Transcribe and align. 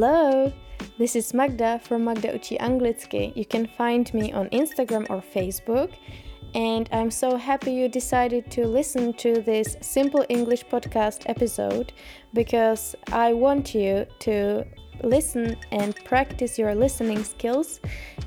Hello, 0.00 0.52
this 0.96 1.16
is 1.16 1.34
Magda 1.34 1.80
from 1.82 2.04
Magda 2.04 2.28
Uči 2.28 2.56
Anglicky. 2.60 3.36
You 3.36 3.44
can 3.44 3.66
find 3.66 4.14
me 4.14 4.32
on 4.32 4.48
Instagram 4.50 5.10
or 5.10 5.20
Facebook. 5.20 5.90
And 6.54 6.88
I'm 6.92 7.10
so 7.10 7.34
happy 7.34 7.72
you 7.72 7.88
decided 7.88 8.48
to 8.52 8.64
listen 8.64 9.12
to 9.14 9.42
this 9.42 9.76
Simple 9.80 10.24
English 10.28 10.66
podcast 10.66 11.24
episode 11.26 11.94
because 12.32 12.94
I 13.10 13.32
want 13.32 13.74
you 13.74 14.06
to 14.20 14.64
listen 15.02 15.56
and 15.72 15.96
practice 16.04 16.60
your 16.60 16.76
listening 16.76 17.24
skills. 17.24 17.80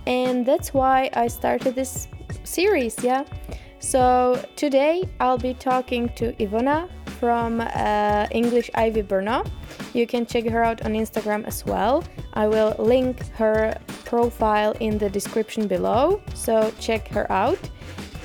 And 0.05 0.45
that's 0.45 0.73
why 0.73 1.09
I 1.13 1.27
started 1.27 1.73
this 1.73 2.09
series, 2.43 3.01
yeah. 3.01 3.23
So 3.79 4.43
today 4.57 5.09
I'll 5.21 5.37
be 5.37 5.53
talking 5.53 6.09
to 6.15 6.33
Ivona 6.33 6.89
from 7.21 7.61
uh, 7.61 8.27
English 8.31 8.71
Ivy 8.73 9.03
Brno. 9.03 9.45
You 9.93 10.07
can 10.07 10.25
check 10.25 10.45
her 10.49 10.63
out 10.63 10.81
on 10.85 10.93
Instagram 10.93 11.45
as 11.45 11.63
well. 11.63 12.03
I 12.33 12.47
will 12.47 12.75
link 12.79 13.15
her 13.41 13.77
profile 14.05 14.73
in 14.79 14.97
the 14.97 15.09
description 15.09 15.67
below, 15.67 16.19
so 16.33 16.73
check 16.79 17.07
her 17.09 17.31
out. 17.31 17.61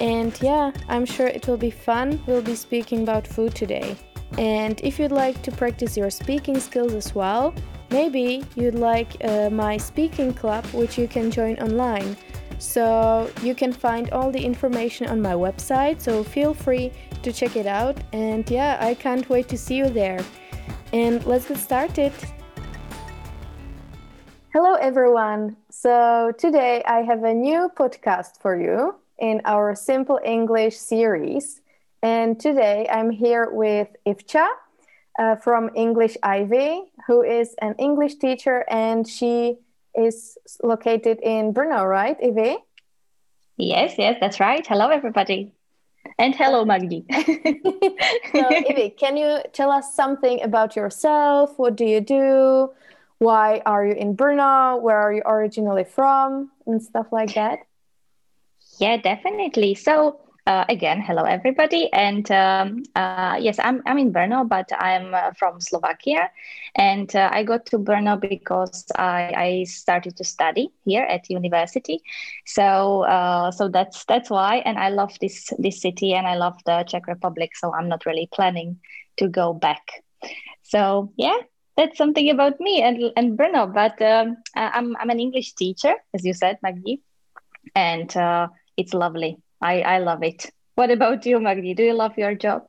And 0.01 0.33
yeah, 0.41 0.73
I'm 0.89 1.05
sure 1.05 1.27
it 1.27 1.47
will 1.47 1.59
be 1.59 1.71
fun. 1.71 2.23
We'll 2.27 2.49
be 2.55 2.57
speaking 2.57 3.03
about 3.03 3.27
food 3.27 3.55
today. 3.55 3.97
And 4.39 4.81
if 4.81 4.99
you'd 4.99 5.13
like 5.13 5.43
to 5.43 5.53
practice 5.53 5.97
your 5.97 6.11
speaking 6.11 6.59
skills 6.59 6.95
as 6.95 7.15
well, 7.15 7.55
maybe 7.91 8.45
you'd 8.55 8.81
like 8.93 9.11
uh, 9.23 9.51
my 9.51 9.77
speaking 9.77 10.33
club, 10.33 10.65
which 10.73 10.97
you 10.97 11.07
can 11.07 11.31
join 11.31 11.59
online. 11.59 12.17
So 12.59 13.31
you 13.43 13.55
can 13.55 13.73
find 13.73 14.11
all 14.11 14.31
the 14.31 14.43
information 14.43 15.07
on 15.09 15.21
my 15.21 15.35
website, 15.35 16.01
so 16.01 16.25
feel 16.25 16.55
free 16.55 16.91
to 17.27 17.33
check 17.33 17.57
it 17.57 17.67
out. 17.67 17.97
And 18.13 18.49
yeah, 18.49 18.79
I 18.81 18.95
can't 18.95 19.29
wait 19.29 19.49
to 19.49 19.59
see 19.59 19.77
you 19.77 19.89
there. 19.89 20.25
And 20.93 21.25
let's 21.27 21.47
get 21.47 21.59
started. 21.59 22.13
Hello, 24.53 24.75
everyone. 24.75 25.57
So 25.69 26.33
today 26.39 26.85
I 26.87 27.03
have 27.03 27.25
a 27.25 27.35
new 27.35 27.69
podcast 27.77 28.41
for 28.41 28.55
you 28.59 28.95
in 29.19 29.43
our 29.45 29.75
Simple 29.75 30.21
English 30.25 30.77
series. 30.77 31.61
And 32.01 32.39
today 32.39 32.87
I'm 32.89 33.11
here 33.11 33.51
with 33.51 33.89
Ivcha 34.07 34.47
uh, 35.19 35.35
from 35.37 35.71
English 35.75 36.17
Ivy, 36.23 36.83
who 37.09 37.23
is 37.23 37.57
an 37.61 37.75
English 37.79 38.15
teacher 38.17 38.65
and 38.71 39.07
she 39.07 39.59
is 39.97 40.39
located 40.63 41.19
in 41.23 41.53
Brno, 41.53 41.89
right, 41.89 42.17
Ivy? 42.23 42.59
Yes, 43.57 43.95
yes, 43.99 44.17
that's 44.21 44.39
right. 44.39 44.65
Hello, 44.65 44.91
everybody. 44.91 45.56
And 46.19 46.35
hello, 46.35 46.63
uh, 46.63 46.65
Magdi. 46.65 47.05
so, 48.35 48.45
Ivy, 48.69 48.91
can 48.99 49.17
you 49.17 49.41
tell 49.53 49.71
us 49.71 49.95
something 49.95 50.43
about 50.43 50.77
yourself? 50.77 51.59
What 51.59 51.77
do 51.77 51.85
you 51.85 52.01
do? 52.01 52.71
Why 53.19 53.63
are 53.65 53.87
you 53.87 53.95
in 53.95 54.17
Brno? 54.17 54.81
Where 54.81 54.99
are 54.99 55.13
you 55.13 55.23
originally 55.25 55.85
from? 55.85 56.51
And 56.67 56.83
stuff 56.83 57.07
like 57.13 57.35
that. 57.35 57.61
Yeah, 58.79 58.99
definitely. 58.99 59.75
So, 59.75 60.21
uh, 60.47 60.65
again, 60.69 61.03
hello 61.03 61.25
everybody, 61.25 61.93
and 61.93 62.31
um, 62.31 62.85
uh, 62.95 63.37
yes, 63.41 63.59
I'm 63.59 63.83
I'm 63.85 63.99
in 63.99 64.13
Brno, 64.13 64.49
but 64.49 64.71
I'm 64.79 65.13
uh, 65.13 65.33
from 65.33 65.61
Slovakia, 65.61 66.31
and 66.77 67.15
uh, 67.17 67.29
I 67.33 67.43
got 67.43 67.67
to 67.67 67.79
Brno 67.79 68.21
because 68.21 68.85
I, 68.97 69.33
I 69.37 69.65
started 69.65 70.17
to 70.17 70.25
study 70.25 70.71
here 70.85 71.03
at 71.03 71.29
university, 71.29 72.01
so 72.45 73.03
uh, 73.03 73.51
so 73.51 73.69
that's 73.69 74.05
that's 74.05 74.31
why, 74.31 74.59
and 74.59 74.79
I 74.79 74.91
love 74.91 75.19
this 75.21 75.53
this 75.59 75.83
city, 75.83 76.15
and 76.15 76.27
I 76.27 76.37
love 76.37 76.55
the 76.65 76.85
Czech 76.85 77.09
Republic, 77.09 77.57
so 77.57 77.75
I'm 77.75 77.89
not 77.89 78.07
really 78.07 78.29
planning 78.33 78.79
to 79.17 79.29
go 79.29 79.53
back. 79.53 80.05
So 80.63 81.13
yeah, 81.17 81.39
that's 81.77 81.99
something 81.99 82.31
about 82.31 82.61
me 82.61 82.83
and 82.83 83.13
and 83.17 83.37
Brno, 83.37 83.67
but 83.73 84.01
um, 84.01 84.37
I'm 84.55 84.97
I'm 84.97 85.11
an 85.11 85.19
English 85.19 85.55
teacher, 85.55 85.95
as 86.15 86.25
you 86.25 86.35
said, 86.35 86.59
Maggie, 86.63 87.03
and 87.75 88.17
uh, 88.17 88.47
it's 88.77 88.95
lovely. 88.95 89.39
I, 89.61 89.81
I 89.83 89.99
love 89.99 90.23
it. 90.23 90.51
What 90.75 90.91
about 90.91 91.25
you, 91.27 91.39
Magdi? 91.39 91.75
Do 91.75 91.83
you 91.83 91.95
love 91.95 92.19
your 92.19 92.35
job? 92.35 92.67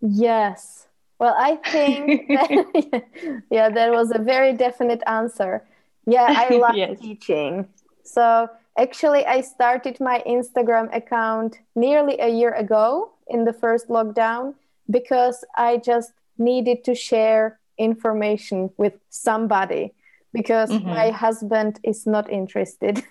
Yes. 0.00 0.86
Well, 1.18 1.34
I 1.38 1.56
think, 1.56 2.28
that, 2.28 3.42
yeah, 3.50 3.68
that 3.68 3.92
was 3.92 4.12
a 4.14 4.18
very 4.18 4.52
definite 4.52 5.02
answer. 5.06 5.64
Yeah, 6.06 6.26
I 6.28 6.56
love 6.56 6.74
yes. 6.74 7.00
teaching. 7.00 7.68
So 8.04 8.48
actually, 8.76 9.24
I 9.26 9.40
started 9.40 10.00
my 10.00 10.22
Instagram 10.26 10.94
account 10.94 11.58
nearly 11.74 12.18
a 12.18 12.28
year 12.28 12.52
ago 12.52 13.12
in 13.28 13.44
the 13.44 13.52
first 13.52 13.88
lockdown 13.88 14.54
because 14.90 15.44
I 15.56 15.76
just 15.76 16.12
needed 16.38 16.84
to 16.84 16.94
share 16.94 17.60
information 17.78 18.70
with 18.76 18.94
somebody 19.10 19.94
because 20.32 20.70
mm-hmm. 20.70 20.88
my 20.88 21.10
husband 21.10 21.78
is 21.82 22.06
not 22.06 22.30
interested 22.30 22.98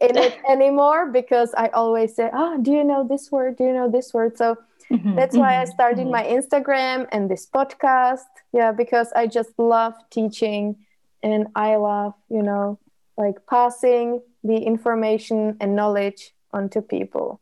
in 0.00 0.16
it 0.16 0.38
anymore 0.48 1.10
because 1.10 1.54
I 1.54 1.68
always 1.68 2.14
say, 2.14 2.30
Oh, 2.32 2.58
do 2.60 2.72
you 2.72 2.84
know 2.84 3.06
this 3.06 3.30
word? 3.30 3.56
Do 3.56 3.64
you 3.64 3.72
know 3.72 3.90
this 3.90 4.12
word? 4.12 4.36
So 4.36 4.56
mm-hmm. 4.90 5.14
that's 5.14 5.36
why 5.36 5.60
I 5.60 5.64
mm-hmm. 5.64 5.72
started 5.72 6.06
mm-hmm. 6.06 6.10
my 6.10 6.24
Instagram 6.24 7.06
and 7.12 7.30
this 7.30 7.46
podcast. 7.46 8.26
Yeah, 8.52 8.72
because 8.72 9.12
I 9.14 9.26
just 9.26 9.50
love 9.58 9.94
teaching 10.10 10.76
and 11.22 11.48
I 11.54 11.76
love, 11.76 12.14
you 12.28 12.42
know, 12.42 12.78
like 13.16 13.46
passing 13.48 14.20
the 14.42 14.56
information 14.56 15.56
and 15.60 15.76
knowledge 15.76 16.32
onto 16.52 16.80
people. 16.80 17.40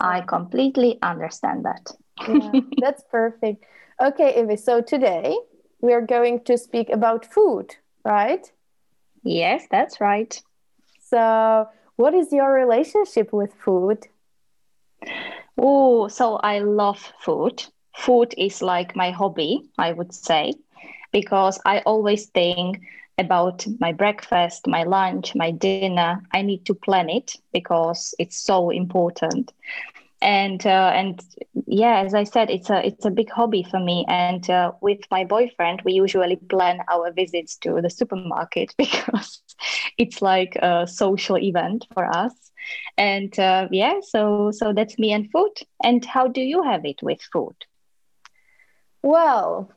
So, 0.00 0.06
I 0.06 0.20
completely 0.22 0.98
understand 1.02 1.64
that. 1.64 1.90
yeah, 2.26 2.60
that's 2.78 3.04
perfect. 3.10 3.64
Okay, 4.02 4.40
Ivy. 4.40 4.56
So 4.56 4.80
today 4.80 5.36
we 5.80 5.92
are 5.92 6.00
going 6.00 6.42
to 6.44 6.56
speak 6.56 6.88
about 6.90 7.30
food 7.30 7.76
right? 8.04 8.50
Yes, 9.22 9.66
that's 9.70 10.00
right. 10.00 10.40
So, 11.00 11.68
what 11.96 12.14
is 12.14 12.32
your 12.32 12.52
relationship 12.52 13.32
with 13.32 13.54
food? 13.54 14.08
Oh, 15.58 16.08
so 16.08 16.36
I 16.36 16.58
love 16.60 17.12
food. 17.20 17.64
Food 17.96 18.34
is 18.38 18.62
like 18.62 18.96
my 18.96 19.10
hobby, 19.10 19.62
I 19.78 19.92
would 19.92 20.12
say, 20.14 20.54
because 21.12 21.60
I 21.64 21.80
always 21.80 22.26
think 22.26 22.80
about 23.18 23.66
my 23.80 23.92
breakfast, 23.92 24.66
my 24.66 24.84
lunch, 24.84 25.34
my 25.34 25.50
dinner. 25.52 26.12
I 26.22 26.30
need 26.30 26.54
to 26.54 26.62
plan 26.62 26.96
it 26.98 27.22
because 27.40 28.14
it's 28.18 28.36
so 28.36 28.70
important 28.70 29.52
and 30.22 30.66
uh, 30.66 30.92
and 30.94 31.22
yeah 31.66 32.02
as 32.04 32.14
i 32.14 32.24
said 32.24 32.50
it's 32.50 32.68
a 32.68 32.86
it's 32.86 33.04
a 33.04 33.10
big 33.10 33.30
hobby 33.30 33.62
for 33.62 33.80
me. 33.80 34.04
And 34.08 34.48
uh, 34.50 34.72
with 34.80 35.00
my 35.10 35.24
boyfriend 35.24 35.82
we 35.84 35.92
usually 35.92 36.36
plan 36.36 36.80
our 36.92 37.12
visits 37.12 37.56
to 37.58 37.80
the 37.80 37.90
supermarket 37.90 38.74
because 38.78 39.42
it's 39.96 40.20
like 40.20 40.56
a 40.56 40.86
social 40.86 41.38
event 41.38 41.86
for 41.94 42.04
us. 42.04 42.34
And 42.98 43.36
uh, 43.38 43.68
yeah 43.70 44.00
so 44.02 44.50
so 44.52 44.72
that's 44.72 44.98
me 44.98 45.12
and 45.12 45.30
food. 45.30 45.52
And 45.82 46.04
how 46.04 46.28
do 46.28 46.40
you 46.40 46.62
have 46.62 46.84
it 46.84 47.02
with 47.02 47.20
food? 47.32 47.56
Well 49.02 49.72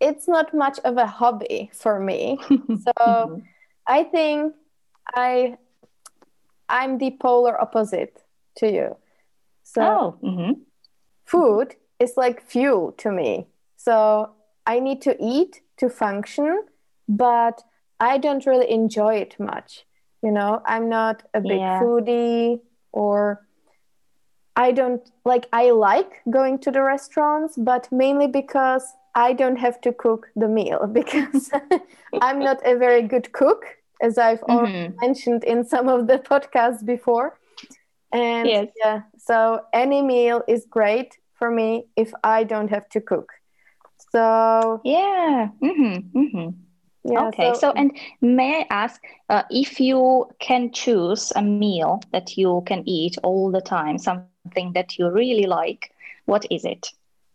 it's 0.00 0.28
not 0.28 0.54
much 0.54 0.78
of 0.84 0.98
a 0.98 1.06
hobby 1.06 1.70
for 1.72 1.98
me. 1.98 2.38
So 2.48 2.92
mm-hmm. 3.00 3.40
i 3.86 4.02
think 4.04 4.54
i 5.14 5.56
i'm 6.68 6.98
the 6.98 7.10
polar 7.20 7.60
opposite 7.60 8.22
to 8.56 8.72
you 8.72 8.96
so 9.74 9.82
oh, 9.82 10.26
mm-hmm. 10.26 10.52
food 11.24 11.74
is 11.98 12.14
like 12.16 12.42
fuel 12.42 12.92
to 12.92 13.10
me. 13.10 13.46
So 13.76 14.30
I 14.66 14.80
need 14.80 15.02
to 15.02 15.16
eat 15.20 15.62
to 15.78 15.88
function, 15.88 16.64
but 17.08 17.62
I 18.00 18.18
don't 18.18 18.46
really 18.46 18.70
enjoy 18.70 19.16
it 19.16 19.36
much. 19.38 19.84
You 20.22 20.30
know, 20.30 20.62
I'm 20.64 20.88
not 20.88 21.22
a 21.34 21.40
big 21.40 21.58
yeah. 21.58 21.80
foodie 21.80 22.60
or 22.92 23.46
I 24.56 24.70
don't 24.70 25.02
like 25.24 25.48
I 25.52 25.70
like 25.70 26.22
going 26.30 26.58
to 26.60 26.70
the 26.70 26.82
restaurants, 26.82 27.56
but 27.58 27.90
mainly 27.90 28.28
because 28.28 28.84
I 29.14 29.32
don't 29.32 29.56
have 29.56 29.80
to 29.82 29.92
cook 29.92 30.28
the 30.36 30.48
meal 30.48 30.86
because 30.92 31.50
I'm 32.22 32.38
not 32.38 32.64
a 32.64 32.76
very 32.76 33.02
good 33.02 33.32
cook, 33.32 33.64
as 34.00 34.18
I've 34.18 34.40
mm-hmm. 34.42 34.96
mentioned 35.00 35.44
in 35.44 35.64
some 35.64 35.88
of 35.88 36.06
the 36.06 36.18
podcasts 36.18 36.84
before. 36.84 37.38
And 38.14 38.48
yes. 38.48 38.68
yeah, 38.76 39.02
so 39.18 39.64
any 39.72 40.00
meal 40.00 40.44
is 40.46 40.66
great 40.70 41.18
for 41.34 41.50
me 41.50 41.86
if 41.96 42.12
I 42.22 42.44
don't 42.44 42.70
have 42.70 42.88
to 42.90 43.00
cook. 43.00 43.32
So 44.12 44.80
yeah. 44.84 45.48
Mm-hmm, 45.60 46.18
mm-hmm. 46.18 46.50
Yeah, 47.06 47.26
okay. 47.28 47.52
So, 47.54 47.60
so, 47.60 47.72
and 47.72 47.98
may 48.22 48.60
I 48.60 48.66
ask 48.70 49.02
uh, 49.28 49.42
if 49.50 49.80
you 49.80 50.26
can 50.38 50.70
choose 50.70 51.32
a 51.34 51.42
meal 51.42 52.00
that 52.12 52.38
you 52.38 52.62
can 52.66 52.88
eat 52.88 53.18
all 53.24 53.50
the 53.50 53.60
time, 53.60 53.98
something 53.98 54.72
that 54.74 54.96
you 54.96 55.10
really 55.10 55.46
like, 55.46 55.90
what 56.24 56.46
is 56.50 56.64
it? 56.64 56.92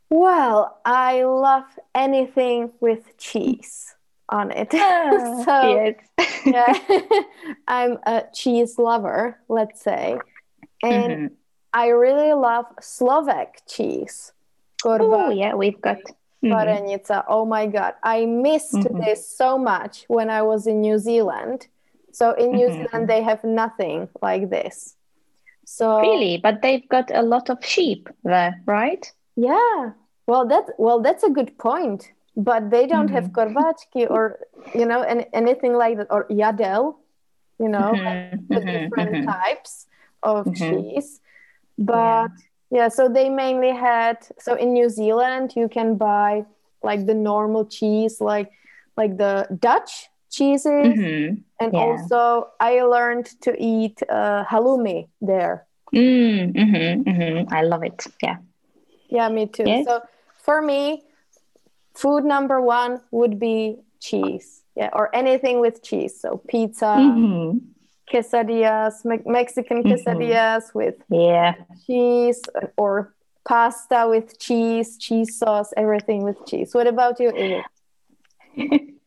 Well, 0.10 0.80
I 0.86 1.24
love 1.24 1.66
anything 1.94 2.72
with 2.80 3.16
cheese 3.18 3.94
on 4.30 4.52
it. 4.52 4.70
Ah, 4.74 5.42
so, 5.46 5.94
yes. 6.18 6.40
yeah, 6.46 7.22
I'm 7.68 8.00
a 8.08 8.24
cheese 8.34 8.80
lover, 8.80 9.38
let's 9.50 9.84
say 9.84 10.18
and 10.84 11.14
mm-hmm. 11.14 11.34
I 11.74 11.88
really 11.90 12.34
love 12.34 12.66
Slovak 12.82 13.62
cheese. 13.68 14.32
Oh 14.86 15.30
yeah, 15.30 15.56
we've 15.56 15.82
got 15.82 15.98
mm 16.44 17.24
Oh 17.28 17.46
my 17.46 17.68
God. 17.68 17.94
I 18.04 18.26
missed 18.26 18.74
mm-hmm. 18.74 19.02
this 19.02 19.28
so 19.28 19.58
much 19.58 20.06
when 20.08 20.30
I 20.30 20.42
was 20.42 20.68
in 20.68 20.82
New 20.82 20.98
Zealand. 20.98 21.68
So 22.12 22.32
in 22.34 22.52
New 22.52 22.68
mm-hmm. 22.68 22.86
Zealand, 22.86 23.10
they 23.10 23.22
have 23.22 23.44
nothing 23.44 24.10
like 24.22 24.50
this. 24.50 24.96
So 25.66 26.00
really, 26.00 26.38
but 26.38 26.62
they've 26.62 26.88
got 26.90 27.12
a 27.14 27.22
lot 27.22 27.50
of 27.50 27.64
sheep 27.64 28.10
there, 28.24 28.60
right? 28.66 29.12
Yeah. 29.36 29.92
Well, 30.26 30.48
that 30.48 30.66
well, 30.78 31.02
that's 31.02 31.24
a 31.24 31.30
good 31.30 31.58
point. 31.58 32.12
But 32.36 32.72
they 32.72 32.88
don't 32.88 33.08
mm-hmm. 33.08 33.16
have 33.16 33.32
korbáčiky 33.32 34.10
or 34.10 34.40
you 34.74 34.86
know 34.86 35.02
any, 35.02 35.26
anything 35.34 35.74
like 35.74 35.98
that 35.98 36.08
or 36.10 36.26
yadel, 36.30 36.96
you 37.60 37.68
know, 37.68 37.92
mm-hmm. 37.94 38.48
the 38.48 38.60
mm-hmm. 38.62 38.84
different 38.84 39.12
mm-hmm. 39.12 39.30
types 39.30 39.89
of 40.24 40.54
cheese. 40.56 41.22
But 41.78 41.96
yeah 41.96 42.28
yeah, 42.72 42.88
so 42.90 43.10
they 43.10 43.30
mainly 43.30 43.72
had 43.72 44.18
so 44.40 44.54
in 44.54 44.74
New 44.74 44.90
Zealand 44.90 45.54
you 45.56 45.68
can 45.68 45.96
buy 45.96 46.46
like 46.84 47.06
the 47.06 47.14
normal 47.14 47.66
cheese, 47.66 48.22
like 48.22 48.52
like 48.96 49.18
the 49.18 49.48
Dutch 49.60 50.10
cheeses, 50.30 50.94
mm-hmm. 50.94 51.42
and 51.60 51.74
yeah. 51.74 51.80
also 51.80 52.50
I 52.60 52.82
learned 52.84 53.26
to 53.42 53.56
eat 53.58 54.02
uh, 54.08 54.46
halloumi 54.46 55.08
there. 55.22 55.66
Mm, 55.94 56.54
mm-hmm, 56.54 57.10
mm-hmm. 57.10 57.54
I 57.54 57.64
love 57.64 57.84
it. 57.84 58.06
Yeah. 58.22 58.38
Yeah, 59.10 59.28
me 59.30 59.48
too. 59.48 59.64
Yes. 59.66 59.88
So 59.88 60.02
for 60.38 60.62
me, 60.62 61.02
food 61.96 62.24
number 62.24 62.62
one 62.62 63.02
would 63.10 63.40
be 63.40 63.78
cheese. 64.00 64.62
Yeah, 64.76 64.92
or 64.94 65.14
anything 65.14 65.60
with 65.60 65.82
cheese. 65.82 66.22
So 66.22 66.38
pizza, 66.48 66.86
mm-hmm 66.86 67.58
quesadillas, 68.10 69.06
me- 69.06 69.22
Mexican 69.26 69.84
mm-hmm. 69.84 69.92
quesadillas 69.92 70.70
mm-hmm. 70.70 70.80
with 70.80 70.96
yeah 71.10 71.56
cheese 71.86 72.42
or 72.78 73.14
pasta 73.48 74.06
with 74.08 74.40
cheese, 74.40 74.98
cheese 74.98 75.38
sauce, 75.38 75.74
everything 75.76 76.24
with 76.24 76.38
cheese. 76.46 76.74
What 76.74 76.88
about 76.88 77.20
you, 77.20 77.64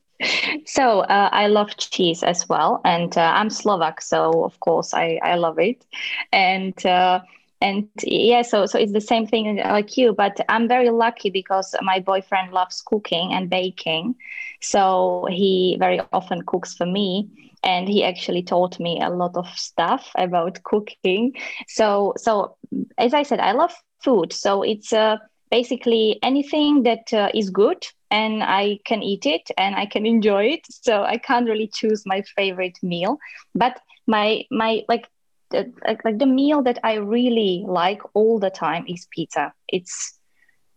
so 0.67 1.01
uh, 1.01 1.29
I 1.33 1.47
love 1.47 1.77
cheese 1.77 2.23
as 2.23 2.49
well, 2.49 2.81
and 2.85 3.17
uh, 3.17 3.33
I'm 3.35 3.51
Slovak, 3.51 4.01
so 4.03 4.45
of 4.45 4.59
course 4.61 4.95
I 4.95 5.21
I 5.23 5.37
love 5.37 5.59
it, 5.59 5.85
and. 6.33 6.75
Uh, 6.85 7.21
and 7.63 7.89
yeah 8.03 8.43
so 8.43 8.67
so 8.67 8.77
it's 8.77 8.93
the 8.93 9.01
same 9.01 9.25
thing 9.25 9.57
like 9.57 9.97
you 9.97 10.13
but 10.13 10.41
i'm 10.49 10.67
very 10.67 10.91
lucky 10.91 11.31
because 11.31 11.77
my 11.81 12.01
boyfriend 12.01 12.53
loves 12.53 12.83
cooking 12.83 13.33
and 13.33 13.49
baking 13.49 14.17
so 14.61 15.27
he 15.31 15.77
very 15.79 16.01
often 16.13 16.43
cooks 16.43 16.75
for 16.75 16.87
me 16.87 17.52
and 17.63 17.89
he 17.89 18.05
actually 18.05 18.43
taught 18.43 18.79
me 18.81 19.01
a 19.01 19.11
lot 19.11 19.37
of 19.37 19.49
stuff 19.49 20.11
about 20.17 20.63
cooking. 20.65 21.35
So 21.69 22.15
so 22.17 22.57
as 22.99 23.15
i 23.15 23.23
said 23.23 23.41
i 23.41 23.53
love 23.53 23.75
food. 24.03 24.33
So 24.33 24.63
it's 24.63 24.93
uh, 24.93 25.17
basically 25.51 26.19
anything 26.23 26.83
that 26.85 27.13
uh, 27.13 27.29
is 27.35 27.51
good 27.51 27.87
and 28.11 28.43
i 28.43 28.79
can 28.85 29.03
eat 29.03 29.27
it 29.27 29.51
and 29.57 29.75
i 29.77 29.87
can 29.87 30.07
enjoy 30.07 30.45
it. 30.45 30.67
So 30.71 31.03
i 31.03 31.19
can't 31.19 31.49
really 31.49 31.71
choose 31.73 32.03
my 32.07 32.23
favorite 32.37 32.79
meal. 32.83 33.19
But 33.55 33.81
my 34.07 34.45
my 34.51 34.83
like 34.89 35.09
like, 35.53 36.05
like 36.05 36.19
the 36.19 36.27
meal 36.27 36.63
that 36.63 36.79
i 36.83 36.95
really 36.95 37.65
like 37.67 38.01
all 38.15 38.39
the 38.39 38.51
time 38.51 38.85
is 38.89 39.07
pizza. 39.11 39.53
It's 39.69 40.19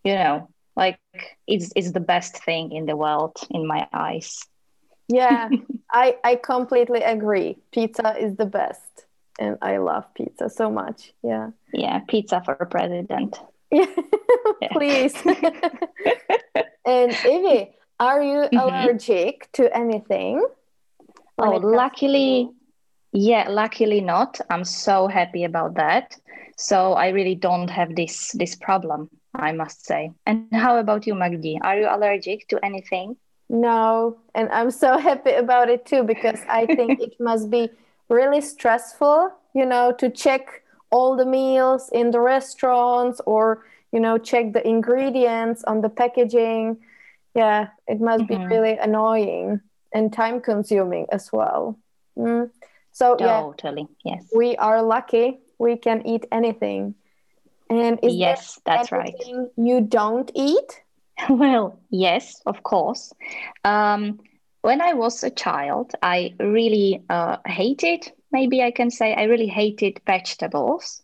you 0.04 0.14
know 0.14 0.48
like 0.76 0.98
it's, 1.46 1.72
it's 1.74 1.92
the 1.92 2.00
best 2.00 2.44
thing 2.44 2.72
in 2.72 2.84
the 2.86 2.96
world 2.96 3.36
in 3.50 3.66
my 3.66 3.88
eyes 3.92 4.46
yeah 5.08 5.48
i 5.92 6.16
i 6.24 6.36
completely 6.36 7.02
agree. 7.02 7.58
Pizza 7.72 8.16
is 8.18 8.36
the 8.36 8.46
best 8.46 9.06
and 9.38 9.58
i 9.62 9.78
love 9.78 10.04
pizza 10.14 10.48
so 10.50 10.70
much. 10.70 11.12
Yeah. 11.22 11.50
Yeah 11.72 12.00
pizza 12.08 12.42
for 12.44 12.54
president. 12.54 13.38
Yeah 13.70 13.86
please. 14.72 15.14
And 16.88 17.10
Evie, 17.26 17.74
are 17.98 18.22
you 18.22 18.38
mm-hmm. 18.38 18.58
allergic 18.58 19.50
to 19.54 19.76
anything? 19.76 20.44
Oh 21.38 21.56
luckily 21.56 22.50
yeah 23.12 23.48
luckily 23.48 24.00
not. 24.00 24.40
I'm 24.50 24.64
so 24.64 25.08
happy 25.08 25.44
about 25.44 25.74
that. 25.74 26.16
So 26.56 26.94
i 26.94 27.08
really 27.08 27.34
don't 27.34 27.68
have 27.68 27.94
this 27.94 28.32
this 28.32 28.54
problem 28.54 29.10
i 29.34 29.52
must 29.52 29.84
say. 29.84 30.12
And 30.26 30.48
how 30.52 30.78
about 30.78 31.06
you 31.06 31.14
magdi? 31.14 31.58
Are 31.60 31.78
you 31.78 31.88
allergic 31.90 32.48
to 32.48 32.64
anything 32.64 33.16
no, 33.48 34.18
and 34.34 34.48
I'm 34.50 34.70
so 34.70 34.98
happy 35.08 35.32
about 35.32 35.68
it 35.68 35.86
too 35.86 36.02
because 36.02 36.40
I 36.48 36.66
think 36.66 37.00
it 37.00 37.14
must 37.20 37.50
be 37.50 37.70
really 38.08 38.40
stressful, 38.40 39.30
you 39.54 39.66
know, 39.66 39.92
to 39.98 40.10
check 40.10 40.62
all 40.90 41.16
the 41.16 41.26
meals 41.26 41.90
in 41.92 42.10
the 42.10 42.20
restaurants 42.20 43.20
or, 43.26 43.64
you 43.92 44.00
know, 44.00 44.18
check 44.18 44.52
the 44.52 44.66
ingredients 44.66 45.64
on 45.64 45.80
the 45.80 45.88
packaging. 45.88 46.78
Yeah, 47.34 47.68
it 47.86 48.00
must 48.00 48.24
mm-hmm. 48.24 48.48
be 48.48 48.54
really 48.54 48.78
annoying 48.78 49.60
and 49.92 50.12
time 50.12 50.40
consuming 50.40 51.06
as 51.10 51.32
well. 51.32 51.78
Mm. 52.16 52.50
So, 52.92 53.16
totally. 53.16 53.88
Yeah, 54.04 54.14
yes. 54.14 54.30
We 54.34 54.56
are 54.56 54.82
lucky 54.82 55.40
we 55.58 55.76
can 55.76 56.06
eat 56.06 56.26
anything. 56.30 56.94
And 57.68 57.98
is 58.02 58.14
yes, 58.14 58.60
that's 58.64 58.92
right. 58.92 59.14
You 59.56 59.80
don't 59.80 60.30
eat? 60.34 60.82
Well, 61.30 61.80
yes, 61.90 62.40
of 62.46 62.62
course. 62.62 63.12
Um, 63.64 64.20
when 64.62 64.80
I 64.80 64.94
was 64.94 65.22
a 65.22 65.30
child, 65.30 65.92
I 66.02 66.34
really 66.38 67.02
uh, 67.08 67.36
hated, 67.46 68.10
maybe 68.32 68.62
I 68.62 68.70
can 68.70 68.90
say, 68.90 69.14
I 69.14 69.24
really 69.24 69.46
hated 69.46 70.00
vegetables 70.06 71.02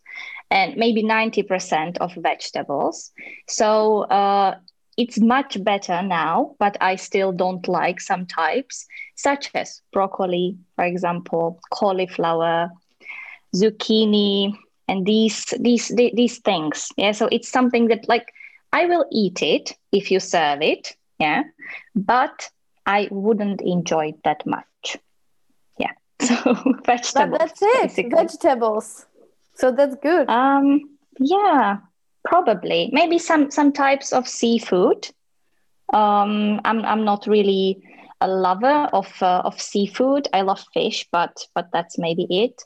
and 0.51 0.75
maybe 0.75 1.03
90% 1.03 1.97
of 1.97 2.13
vegetables. 2.15 3.11
So 3.47 4.03
uh, 4.03 4.55
it's 4.97 5.19
much 5.19 5.63
better 5.63 6.01
now, 6.01 6.55
but 6.59 6.77
I 6.81 6.95
still 6.95 7.31
don't 7.31 7.67
like 7.67 7.99
some 7.99 8.25
types, 8.25 8.85
such 9.15 9.49
as 9.55 9.81
broccoli, 9.91 10.57
for 10.75 10.83
example, 10.85 11.59
cauliflower, 11.71 12.69
zucchini, 13.55 14.53
and 14.87 15.05
these 15.05 15.45
these 15.59 15.87
these 15.95 16.39
things. 16.39 16.89
Yeah, 16.97 17.13
so 17.13 17.27
it's 17.31 17.49
something 17.49 17.87
that 17.87 18.07
like 18.07 18.31
I 18.73 18.85
will 18.85 19.05
eat 19.11 19.41
it 19.41 19.77
if 19.91 20.11
you 20.11 20.19
serve 20.19 20.61
it, 20.61 20.97
yeah, 21.19 21.43
but 21.95 22.49
I 22.85 23.07
wouldn't 23.11 23.61
enjoy 23.61 24.07
it 24.09 24.23
that 24.23 24.45
much. 24.45 24.97
Yeah. 25.77 25.91
So 26.19 26.35
vegetables. 26.85 27.13
But 27.13 27.39
that's 27.39 27.61
it. 27.61 27.81
Basically. 27.83 28.09
Vegetables. 28.09 29.05
So 29.55 29.71
that's 29.71 29.95
good. 30.01 30.27
Um 30.29 30.81
yeah, 31.19 31.77
probably. 32.25 32.89
Maybe 32.91 33.19
some 33.19 33.51
some 33.51 33.71
types 33.71 34.11
of 34.11 34.27
seafood. 34.27 35.07
Um 35.93 36.59
I'm 36.65 36.83
I'm 36.83 37.05
not 37.05 37.27
really 37.27 37.83
a 38.21 38.27
lover 38.27 38.89
of 38.93 39.21
uh, 39.21 39.41
of 39.45 39.61
seafood. 39.61 40.27
I 40.33 40.41
love 40.41 40.63
fish, 40.73 41.07
but 41.11 41.45
but 41.53 41.69
that's 41.71 41.97
maybe 41.99 42.25
it. 42.29 42.63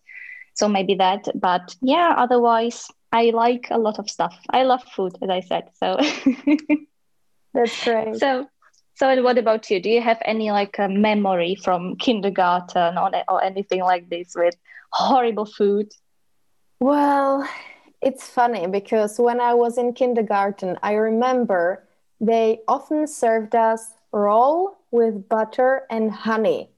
So 0.53 0.67
maybe 0.67 0.95
that, 0.95 1.27
but 1.35 1.75
yeah, 1.81 2.15
otherwise 2.17 2.87
I 3.11 3.31
like 3.31 3.67
a 3.71 3.77
lot 3.77 3.99
of 3.99 4.09
stuff. 4.09 4.35
I 4.49 4.63
love 4.63 4.83
food, 4.83 5.17
as 5.21 5.29
I 5.29 5.39
said. 5.41 5.69
So 5.73 5.97
that's 7.53 7.83
great. 7.83 8.17
So, 8.17 8.47
so 8.95 9.21
what 9.21 9.37
about 9.37 9.69
you? 9.69 9.79
Do 9.79 9.89
you 9.89 10.01
have 10.01 10.17
any 10.25 10.51
like 10.51 10.77
a 10.79 10.89
memory 10.89 11.55
from 11.55 11.95
kindergarten 11.95 12.97
or, 12.97 13.11
or 13.29 13.43
anything 13.43 13.81
like 13.81 14.09
this 14.09 14.33
with 14.35 14.55
horrible 14.91 15.45
food? 15.45 15.91
Well, 16.79 17.47
it's 18.01 18.27
funny 18.27 18.67
because 18.67 19.17
when 19.19 19.39
I 19.39 19.53
was 19.53 19.77
in 19.77 19.93
kindergarten, 19.93 20.77
I 20.83 20.93
remember 20.93 21.87
they 22.19 22.59
often 22.67 23.07
served 23.07 23.55
us 23.55 23.93
roll 24.11 24.77
with 24.91 25.27
butter 25.29 25.83
and 25.89 26.11
honey. 26.11 26.69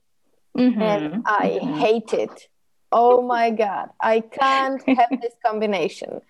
Mm-hmm. 0.58 0.82
And 0.82 1.24
I 1.26 1.60
mm-hmm. 1.62 1.80
hate 1.80 2.14
it 2.14 2.48
oh 2.92 3.22
my 3.22 3.52
god. 3.52 3.90
I 4.02 4.22
can't 4.22 4.82
have 4.88 5.22
this 5.22 5.34
combination. 5.46 6.22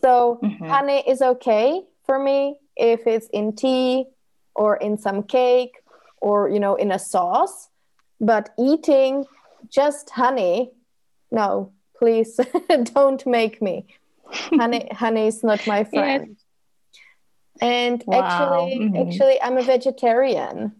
So 0.00 0.38
mm-hmm. 0.42 0.66
honey 0.66 1.02
is 1.06 1.22
okay 1.22 1.82
for 2.04 2.18
me 2.18 2.56
if 2.76 3.06
it's 3.06 3.28
in 3.32 3.54
tea 3.54 4.06
or 4.54 4.76
in 4.76 4.96
some 4.96 5.22
cake 5.22 5.74
or 6.20 6.48
you 6.48 6.60
know 6.60 6.74
in 6.74 6.90
a 6.90 6.98
sauce 6.98 7.68
but 8.20 8.50
eating 8.58 9.24
just 9.68 10.10
honey 10.10 10.70
no 11.30 11.72
please 11.98 12.38
don't 12.94 13.26
make 13.26 13.60
me. 13.60 13.86
Honey 14.30 14.88
honey 14.92 15.26
is 15.26 15.42
not 15.42 15.66
my 15.66 15.84
friend. 15.84 16.36
And 17.60 18.04
wow. 18.06 18.20
actually 18.20 18.78
mm-hmm. 18.78 19.08
actually 19.08 19.42
i'm 19.42 19.58
a 19.58 19.62
vegetarian. 19.62 20.72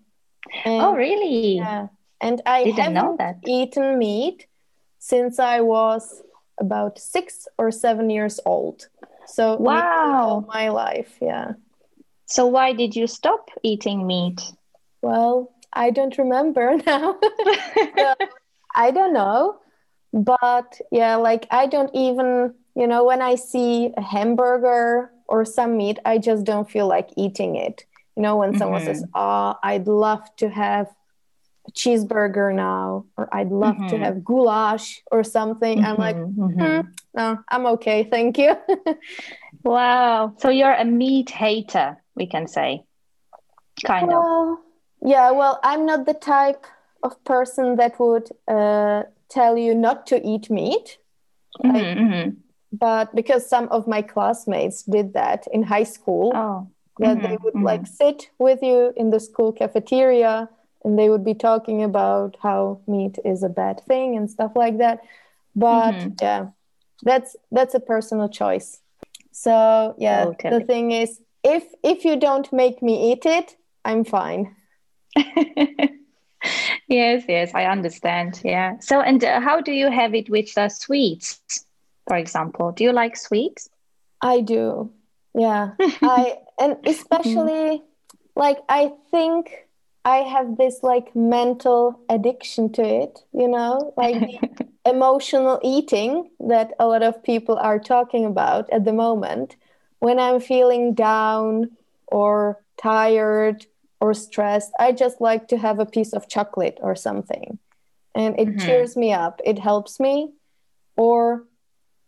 And, 0.64 0.82
oh 0.82 0.94
really? 0.94 1.56
yeah. 1.56 1.88
And 2.20 2.40
i 2.46 2.64
Didn't 2.64 2.96
haven't 2.96 3.38
eaten 3.46 3.98
meat 3.98 4.46
since 5.08 5.38
I 5.38 5.60
was 5.62 6.22
about 6.58 6.98
six 6.98 7.48
or 7.56 7.70
seven 7.70 8.10
years 8.10 8.38
old. 8.44 8.88
So 9.26 9.56
wow, 9.56 10.44
my 10.46 10.68
life, 10.68 11.16
yeah. 11.22 11.52
So 12.26 12.46
why 12.46 12.74
did 12.74 12.94
you 12.94 13.06
stop 13.06 13.48
eating 13.62 14.06
meat? 14.06 14.40
Well, 15.00 15.50
I 15.72 15.90
don't 15.90 16.16
remember 16.18 16.76
now. 16.86 17.18
so, 17.96 18.14
I 18.74 18.90
don't 18.90 19.14
know, 19.14 19.58
but 20.12 20.78
yeah, 20.90 21.16
like 21.16 21.46
I 21.50 21.66
don't 21.66 21.94
even, 21.94 22.54
you 22.74 22.86
know, 22.86 23.04
when 23.04 23.22
I 23.22 23.36
see 23.36 23.90
a 23.96 24.02
hamburger 24.02 25.10
or 25.26 25.46
some 25.46 25.78
meat, 25.78 25.98
I 26.04 26.18
just 26.18 26.44
don't 26.44 26.70
feel 26.70 26.86
like 26.86 27.08
eating 27.16 27.56
it. 27.56 27.86
You 28.14 28.22
know, 28.22 28.36
when 28.36 28.52
someone 28.58 28.80
says, 28.82 29.04
"Oh, 29.14 29.54
I'd 29.62 29.86
love 29.86 30.24
to 30.36 30.50
have 30.50 30.88
a 31.68 31.72
cheeseburger 31.72 32.54
now," 32.54 33.04
or 33.16 33.28
"I'd 33.32 33.50
love 33.50 33.76
to 33.88 33.98
have 33.98 34.24
goulash" 34.24 35.02
or 35.10 35.22
something, 35.24 35.84
I'm 35.84 35.96
like, 35.96 36.16
hmm, 36.16 36.80
"No, 37.14 37.38
I'm 37.48 37.66
okay, 37.66 38.04
thank 38.04 38.38
you." 38.38 38.56
wow. 39.62 40.34
So 40.38 40.48
you're 40.48 40.72
a 40.72 40.84
meat 40.84 41.30
hater, 41.30 41.96
we 42.14 42.26
can 42.26 42.46
say, 42.46 42.84
kind 43.84 44.08
well, 44.08 44.58
of. 45.02 45.08
Yeah. 45.08 45.30
Well, 45.30 45.60
I'm 45.62 45.86
not 45.86 46.06
the 46.06 46.14
type 46.14 46.66
of 47.02 47.22
person 47.24 47.76
that 47.76 47.98
would 48.00 48.28
uh, 48.48 49.04
tell 49.28 49.56
you 49.56 49.74
not 49.74 50.06
to 50.08 50.26
eat 50.26 50.50
meat. 50.50 50.98
I, 51.64 52.32
but 52.72 53.14
because 53.14 53.48
some 53.48 53.68
of 53.68 53.86
my 53.88 54.02
classmates 54.02 54.82
did 54.82 55.14
that 55.14 55.46
in 55.52 55.62
high 55.62 55.84
school. 55.84 56.32
Oh 56.34 56.68
that 56.98 57.18
mm-hmm, 57.18 57.26
they 57.26 57.36
would 57.42 57.54
mm-hmm. 57.54 57.64
like 57.64 57.86
sit 57.86 58.30
with 58.38 58.62
you 58.62 58.92
in 58.96 59.10
the 59.10 59.20
school 59.20 59.52
cafeteria 59.52 60.48
and 60.88 60.98
they 60.98 61.10
would 61.10 61.24
be 61.24 61.34
talking 61.34 61.82
about 61.82 62.38
how 62.42 62.80
meat 62.86 63.18
is 63.22 63.42
a 63.42 63.48
bad 63.50 63.82
thing 63.86 64.16
and 64.16 64.30
stuff 64.30 64.52
like 64.56 64.78
that. 64.78 65.00
But 65.54 65.92
mm-hmm. 65.92 66.14
yeah 66.22 66.46
that's 67.02 67.36
that's 67.52 67.74
a 67.74 67.80
personal 67.80 68.30
choice. 68.30 68.80
So 69.32 69.94
yeah 69.98 70.30
the 70.42 70.60
thing 70.60 70.92
is 70.92 71.20
if 71.44 71.64
if 71.84 72.06
you 72.06 72.16
don't 72.16 72.50
make 72.52 72.82
me 72.82 73.12
eat 73.12 73.26
it 73.26 73.56
i'm 73.84 74.04
fine. 74.04 74.56
Yes 76.88 77.24
yes 77.28 77.50
i 77.54 77.64
understand 77.66 78.40
yeah. 78.44 78.78
So 78.80 79.00
and 79.02 79.22
uh, 79.22 79.40
how 79.40 79.60
do 79.60 79.72
you 79.72 79.90
have 79.90 80.14
it 80.14 80.30
with 80.30 80.56
uh, 80.56 80.70
sweets 80.70 81.66
for 82.06 82.16
example? 82.16 82.72
Do 82.72 82.84
you 82.84 82.92
like 82.92 83.16
sweets? 83.16 83.68
I 84.22 84.40
do 84.40 84.90
yeah. 85.34 85.72
I 85.80 86.38
and 86.58 86.76
especially 86.86 87.82
like 88.34 88.58
i 88.68 88.92
think 89.10 89.67
i 90.04 90.18
have 90.18 90.56
this 90.56 90.82
like 90.82 91.14
mental 91.14 92.00
addiction 92.08 92.70
to 92.72 92.82
it 92.82 93.20
you 93.32 93.48
know 93.48 93.92
like 93.96 94.40
emotional 94.86 95.60
eating 95.62 96.30
that 96.40 96.72
a 96.78 96.86
lot 96.86 97.02
of 97.02 97.22
people 97.22 97.56
are 97.56 97.78
talking 97.78 98.24
about 98.24 98.68
at 98.70 98.84
the 98.84 98.92
moment 98.92 99.56
when 99.98 100.18
i'm 100.18 100.40
feeling 100.40 100.94
down 100.94 101.70
or 102.06 102.62
tired 102.80 103.66
or 104.00 104.14
stressed 104.14 104.72
i 104.78 104.92
just 104.92 105.20
like 105.20 105.48
to 105.48 105.58
have 105.58 105.78
a 105.78 105.86
piece 105.86 106.12
of 106.12 106.28
chocolate 106.28 106.78
or 106.80 106.94
something 106.94 107.58
and 108.14 108.38
it 108.38 108.48
mm-hmm. 108.48 108.66
cheers 108.66 108.96
me 108.96 109.12
up 109.12 109.40
it 109.44 109.58
helps 109.58 110.00
me 110.00 110.30
or 110.96 111.44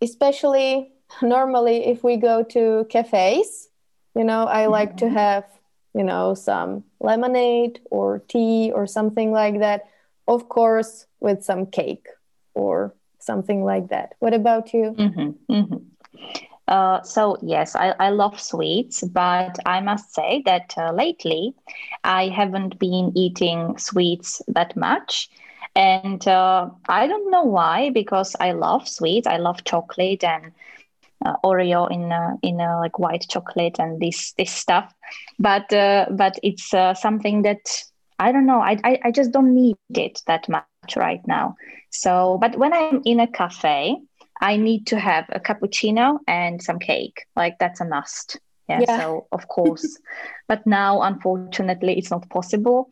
especially 0.00 0.92
normally 1.23 1.87
if 1.87 2.02
we 2.02 2.16
go 2.16 2.42
to 2.42 2.87
cafes 2.88 3.68
you 4.16 4.25
know 4.25 4.44
i 4.44 4.66
like 4.66 4.97
to 4.97 5.04
mm-hmm. 5.04 5.16
have 5.16 5.44
you 5.94 6.04
know 6.04 6.35
some 6.35 6.85
lemonade 7.00 7.80
or 7.90 8.20
tea 8.28 8.73
or 8.75 8.87
something 8.87 9.32
like 9.32 9.59
that. 9.61 9.88
Of 10.28 10.49
course 10.49 11.06
with 11.20 11.42
some 11.42 11.66
cake 11.66 12.06
or 12.54 12.94
something 13.18 13.64
like 13.64 13.88
that. 13.88 14.14
What 14.20 14.35
about 14.35 14.73
you? 14.73 14.94
Mm-hmm, 14.99 15.52
mm-hmm. 15.52 15.76
Uh, 16.68 17.02
so 17.02 17.37
yes 17.42 17.75
I, 17.75 17.94
I 17.99 18.11
love 18.11 18.40
sweets 18.40 19.02
but 19.02 19.59
i 19.66 19.80
must 19.80 20.14
say 20.14 20.40
that 20.47 20.73
uh, 20.78 20.92
lately 20.92 21.52
i 22.04 22.28
haven't 22.28 22.78
been 22.78 23.11
eating 23.16 23.76
sweets 23.78 24.40
that 24.47 24.76
much. 24.76 25.28
And 25.75 26.26
uh, 26.28 26.68
i 26.88 27.06
don't 27.09 27.30
know 27.30 27.42
why 27.42 27.90
because 27.90 28.37
i 28.40 28.52
love 28.52 28.88
sweets. 28.88 29.26
I 29.26 29.38
love 29.38 29.64
chocolate 29.64 30.23
and 30.23 30.52
uh, 31.24 31.36
Oreo 31.44 31.90
in 31.90 32.12
uh, 32.12 32.36
in 32.42 32.60
uh, 32.60 32.78
like 32.78 32.98
white 32.98 33.26
chocolate 33.28 33.78
and 33.78 34.00
this 34.00 34.32
this 34.32 34.50
stuff, 34.50 34.92
but 35.38 35.72
uh, 35.72 36.06
but 36.10 36.38
it's 36.42 36.72
uh, 36.74 36.94
something 36.94 37.42
that 37.42 37.84
I 38.18 38.32
don't 38.32 38.46
know. 38.46 38.60
I, 38.60 38.78
I 38.84 38.98
I 39.04 39.10
just 39.10 39.32
don't 39.32 39.54
need 39.54 39.76
it 39.94 40.22
that 40.26 40.48
much 40.48 40.96
right 40.96 41.26
now. 41.26 41.56
So, 41.90 42.38
but 42.40 42.56
when 42.56 42.72
I'm 42.72 43.02
in 43.04 43.20
a 43.20 43.26
cafe, 43.26 43.96
I 44.40 44.56
need 44.56 44.86
to 44.88 44.98
have 44.98 45.26
a 45.30 45.40
cappuccino 45.40 46.18
and 46.26 46.62
some 46.62 46.78
cake. 46.78 47.26
Like 47.36 47.58
that's 47.58 47.80
a 47.80 47.84
must 47.84 48.38
yeah, 48.70 48.80
yeah. 48.86 49.00
so 49.00 49.26
of 49.32 49.48
course 49.48 49.98
but 50.48 50.66
now 50.66 51.02
unfortunately 51.02 51.98
it's 51.98 52.10
not 52.10 52.28
possible 52.30 52.88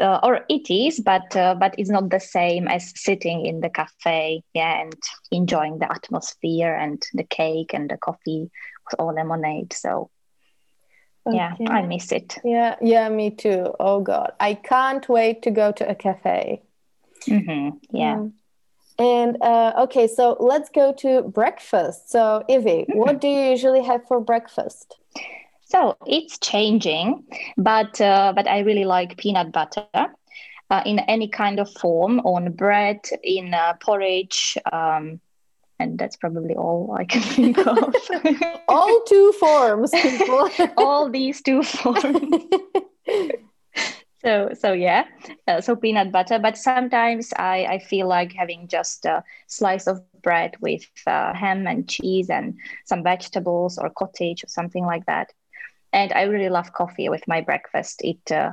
uh, 0.00 0.20
or 0.22 0.44
it 0.48 0.70
is 0.70 1.00
but 1.00 1.34
uh, 1.36 1.54
but 1.54 1.74
it's 1.78 1.90
not 1.90 2.10
the 2.10 2.20
same 2.20 2.68
as 2.68 2.92
sitting 2.94 3.44
in 3.44 3.60
the 3.60 3.70
cafe 3.70 4.42
yeah 4.54 4.80
and 4.80 4.94
enjoying 5.30 5.78
the 5.78 5.90
atmosphere 5.90 6.74
and 6.74 7.02
the 7.14 7.24
cake 7.24 7.74
and 7.74 7.90
the 7.90 7.96
coffee 7.96 8.50
or 8.98 9.12
lemonade 9.12 9.72
so 9.72 10.10
okay. 11.26 11.36
yeah 11.36 11.54
i 11.68 11.82
miss 11.82 12.12
it 12.12 12.38
yeah 12.44 12.76
yeah 12.80 13.08
me 13.08 13.30
too 13.30 13.74
oh 13.80 14.00
god 14.00 14.32
i 14.38 14.54
can't 14.54 15.08
wait 15.08 15.42
to 15.42 15.50
go 15.50 15.72
to 15.72 15.88
a 15.88 15.94
cafe 15.94 16.62
mm-hmm. 17.26 17.76
yeah 17.90 18.16
mm. 18.16 18.32
And 18.98 19.36
uh, 19.42 19.72
okay, 19.78 20.06
so 20.06 20.36
let's 20.40 20.70
go 20.70 20.92
to 20.94 21.22
breakfast. 21.22 22.10
So, 22.10 22.44
Ivy, 22.48 22.86
mm-hmm. 22.88 22.98
what 22.98 23.20
do 23.20 23.28
you 23.28 23.50
usually 23.50 23.82
have 23.84 24.06
for 24.06 24.20
breakfast? 24.20 24.96
So 25.68 25.96
it's 26.06 26.38
changing, 26.38 27.24
but 27.58 28.00
uh, 28.00 28.32
but 28.34 28.46
I 28.46 28.60
really 28.60 28.84
like 28.84 29.16
peanut 29.16 29.50
butter 29.50 29.84
uh, 30.70 30.82
in 30.86 31.00
any 31.00 31.28
kind 31.28 31.58
of 31.58 31.70
form 31.72 32.20
on 32.20 32.52
bread, 32.52 33.00
in 33.22 33.52
uh, 33.52 33.74
porridge, 33.80 34.56
um, 34.72 35.20
and 35.78 35.98
that's 35.98 36.16
probably 36.16 36.54
all 36.54 36.94
I 36.96 37.04
can 37.04 37.22
think 37.54 37.58
of. 37.66 37.94
all 38.68 39.02
two 39.04 39.32
forms, 39.40 39.90
people. 39.90 40.48
all 40.76 41.10
these 41.10 41.42
two 41.42 41.62
forms. 41.62 42.44
so 44.26 44.50
so 44.58 44.72
yeah 44.72 45.04
uh, 45.46 45.60
so 45.60 45.76
peanut 45.76 46.10
butter 46.10 46.38
but 46.40 46.56
sometimes 46.58 47.32
i 47.36 47.64
i 47.70 47.78
feel 47.78 48.08
like 48.08 48.32
having 48.32 48.66
just 48.66 49.04
a 49.04 49.22
slice 49.46 49.86
of 49.86 50.00
bread 50.22 50.56
with 50.60 50.84
uh, 51.06 51.32
ham 51.32 51.66
and 51.68 51.88
cheese 51.88 52.28
and 52.28 52.54
some 52.84 53.04
vegetables 53.04 53.78
or 53.78 53.88
cottage 53.90 54.42
or 54.42 54.48
something 54.48 54.84
like 54.84 55.06
that. 55.06 55.32
And 55.92 56.12
i 56.12 56.22
really 56.22 56.48
love 56.48 56.72
coffee 56.72 57.08
with 57.08 57.22
my 57.28 57.40
breakfast. 57.40 58.02
It 58.02 58.32
uh, 58.32 58.52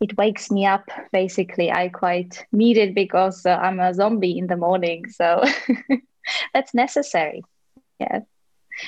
it 0.00 0.16
wakes 0.18 0.50
me 0.50 0.66
up. 0.66 0.84
Basically 1.12 1.72
i 1.72 1.88
quite 1.88 2.44
need 2.52 2.76
it 2.76 2.94
because 2.94 3.46
uh, 3.46 3.58
i'm 3.62 3.80
a 3.80 3.94
zombie 3.94 4.36
in 4.38 4.46
the 4.46 4.56
morning. 4.56 5.08
So 5.08 5.42
that's 6.54 6.74
necessary. 6.74 7.42
Yeah. 7.98 8.20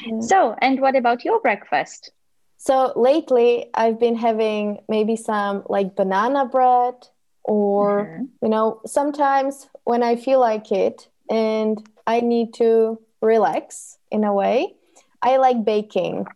yeah. 0.04 0.20
So 0.20 0.54
and 0.60 0.80
what 0.80 0.96
about 0.96 1.24
your 1.24 1.40
breakfast 1.40 2.12
so 2.60 2.92
lately, 2.94 3.70
I've 3.72 3.98
been 3.98 4.16
having 4.16 4.80
maybe 4.86 5.16
some 5.16 5.64
like 5.70 5.96
banana 5.96 6.44
bread, 6.44 6.94
or, 7.42 8.04
mm-hmm. 8.04 8.24
you 8.42 8.48
know, 8.50 8.82
sometimes 8.84 9.66
when 9.84 10.02
I 10.02 10.16
feel 10.16 10.40
like 10.40 10.70
it 10.70 11.08
and 11.30 11.82
I 12.06 12.20
need 12.20 12.52
to 12.54 13.00
relax 13.22 13.96
in 14.10 14.24
a 14.24 14.34
way, 14.34 14.74
I 15.22 15.38
like 15.38 15.64
baking 15.64 16.26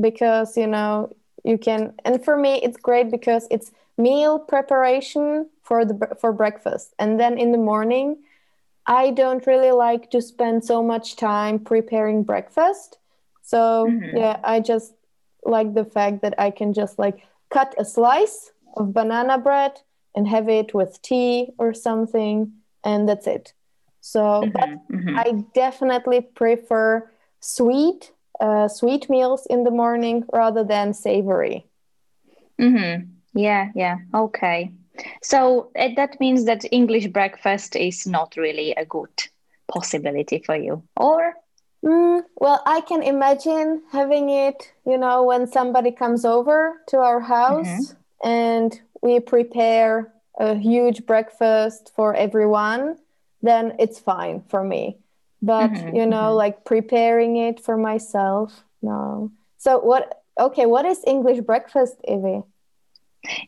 because, 0.00 0.56
you 0.56 0.66
know, 0.66 1.14
you 1.44 1.56
can, 1.56 1.94
and 2.04 2.22
for 2.24 2.36
me, 2.36 2.60
it's 2.64 2.76
great 2.76 3.12
because 3.12 3.46
it's 3.48 3.70
meal 3.96 4.40
preparation 4.40 5.48
for 5.62 5.84
the 5.84 6.16
for 6.20 6.32
breakfast 6.32 6.94
and 6.98 7.20
then 7.20 7.38
in 7.38 7.52
the 7.52 7.58
morning 7.58 8.16
i 8.86 9.10
don't 9.10 9.46
really 9.46 9.70
like 9.70 10.10
to 10.10 10.20
spend 10.20 10.64
so 10.64 10.82
much 10.82 11.14
time 11.14 11.58
preparing 11.58 12.24
breakfast 12.24 12.98
so 13.42 13.86
mm-hmm. 13.88 14.16
yeah 14.16 14.40
i 14.42 14.58
just 14.58 14.94
like 15.44 15.74
the 15.74 15.84
fact 15.84 16.22
that 16.22 16.34
I 16.38 16.50
can 16.50 16.72
just 16.72 16.98
like 16.98 17.26
cut 17.50 17.74
a 17.78 17.84
slice 17.84 18.52
of 18.76 18.92
banana 18.92 19.38
bread 19.38 19.80
and 20.14 20.26
have 20.28 20.48
it 20.48 20.74
with 20.74 21.00
tea 21.02 21.50
or 21.58 21.74
something, 21.74 22.52
and 22.84 23.08
that's 23.08 23.26
it. 23.26 23.52
So, 24.00 24.20
mm-hmm, 24.20 24.50
but 24.50 24.68
mm-hmm. 24.96 25.18
I 25.18 25.44
definitely 25.54 26.22
prefer 26.22 27.10
sweet, 27.40 28.12
uh, 28.40 28.68
sweet 28.68 29.08
meals 29.10 29.46
in 29.46 29.64
the 29.64 29.70
morning 29.70 30.24
rather 30.32 30.64
than 30.64 30.94
savory. 30.94 31.66
Mm-hmm. 32.60 33.06
Yeah, 33.34 33.70
yeah, 33.74 33.98
okay. 34.14 34.72
So 35.22 35.70
uh, 35.78 35.88
that 35.96 36.18
means 36.20 36.44
that 36.44 36.64
English 36.72 37.06
breakfast 37.08 37.76
is 37.76 38.06
not 38.06 38.36
really 38.36 38.72
a 38.72 38.84
good 38.84 39.10
possibility 39.72 40.42
for 40.44 40.56
you, 40.56 40.82
or 40.96 41.34
Mm, 41.84 42.22
well, 42.36 42.62
I 42.66 42.82
can 42.82 43.02
imagine 43.02 43.82
having 43.90 44.28
it, 44.28 44.72
you 44.86 44.98
know, 44.98 45.22
when 45.24 45.46
somebody 45.46 45.90
comes 45.90 46.24
over 46.24 46.80
to 46.88 46.98
our 46.98 47.20
house 47.20 47.66
mm-hmm. 47.66 48.28
and 48.28 48.80
we 49.00 49.20
prepare 49.20 50.12
a 50.38 50.54
huge 50.54 51.06
breakfast 51.06 51.92
for 51.96 52.14
everyone, 52.14 52.96
then 53.42 53.76
it's 53.78 53.98
fine 53.98 54.42
for 54.48 54.62
me. 54.62 54.98
But, 55.40 55.70
mm-hmm. 55.70 55.96
you 55.96 56.04
know, 56.06 56.28
mm-hmm. 56.28 56.36
like 56.36 56.64
preparing 56.66 57.36
it 57.36 57.60
for 57.60 57.78
myself, 57.78 58.62
no. 58.82 59.32
So, 59.56 59.78
what, 59.78 60.22
okay, 60.38 60.66
what 60.66 60.84
is 60.84 61.02
English 61.06 61.40
breakfast, 61.40 61.96
Ivy? 62.06 62.42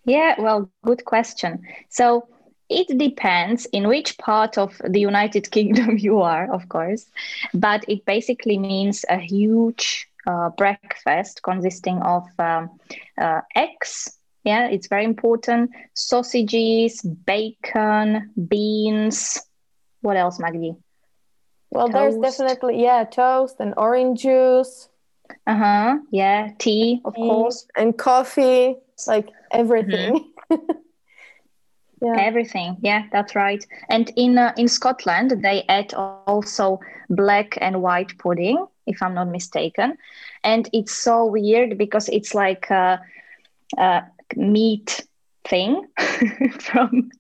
Yeah, 0.05 0.35
well, 0.39 0.71
good 0.85 1.05
question. 1.05 1.67
So, 1.91 2.29
it 2.73 2.99
depends 2.99 3.67
in 3.67 3.89
which 3.89 4.19
part 4.19 4.59
of 4.59 4.81
the 4.89 5.01
United 5.01 5.51
Kingdom 5.51 5.99
you 6.07 6.21
are, 6.21 6.53
of 6.53 6.69
course, 6.69 7.07
but 7.55 7.85
it 7.89 8.05
basically 8.05 8.59
means 8.59 9.05
a 9.09 9.19
huge 9.19 10.09
uh, 10.27 10.51
breakfast 10.51 11.43
consisting 11.43 12.01
of 12.03 12.25
um, 12.39 12.71
uh, 13.19 13.41
eggs. 13.55 14.19
Yeah, 14.45 14.69
it's 14.69 14.89
very 14.89 15.05
important. 15.05 15.71
Sausages, 15.95 17.01
bacon, 17.03 18.31
beans. 18.49 19.39
What 20.01 20.17
else, 20.17 20.41
Maggie? 20.41 20.75
Well, 21.71 21.89
toast. 21.89 22.21
there's 22.21 22.37
definitely 22.37 22.83
yeah, 22.83 23.05
toast 23.05 23.57
and 23.61 23.75
orange 23.77 24.23
juice. 24.23 24.89
Uh 25.47 25.57
huh. 25.57 25.99
Yeah, 26.11 26.51
tea, 26.59 27.01
of 27.05 27.15
tea 27.15 27.29
course, 27.29 27.67
and 27.77 27.97
coffee. 27.97 28.77
Like 29.07 29.29
everything. 29.51 30.31
Mm-hmm. 30.51 30.73
yeah. 32.03 32.17
Everything. 32.19 32.77
Yeah, 32.81 33.05
that's 33.13 33.37
right. 33.37 33.65
And 33.89 34.11
in 34.17 34.37
uh, 34.37 34.53
in 34.57 34.69
Scotland, 34.69 35.43
they 35.43 35.65
add 35.69 35.95
also 35.95 36.81
black 37.09 37.57
and 37.61 37.81
white 37.81 38.19
pudding, 38.19 38.67
if 38.87 39.01
I'm 39.03 39.15
not 39.15 39.29
mistaken. 39.29 39.97
And 40.43 40.69
it's 40.73 40.93
so 40.93 41.25
weird 41.25 41.79
because 41.79 42.09
it's 42.09 42.35
like 42.35 42.69
a, 42.71 43.01
a 43.79 44.03
meat 44.37 45.07
thing 45.45 45.87
from 46.59 47.11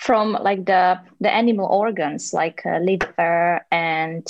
from 0.00 0.32
like 0.40 0.66
the 0.66 0.98
the 1.20 1.32
animal 1.32 1.66
organs 1.66 2.32
like 2.32 2.62
uh, 2.66 2.78
liver 2.78 3.64
and 3.70 4.26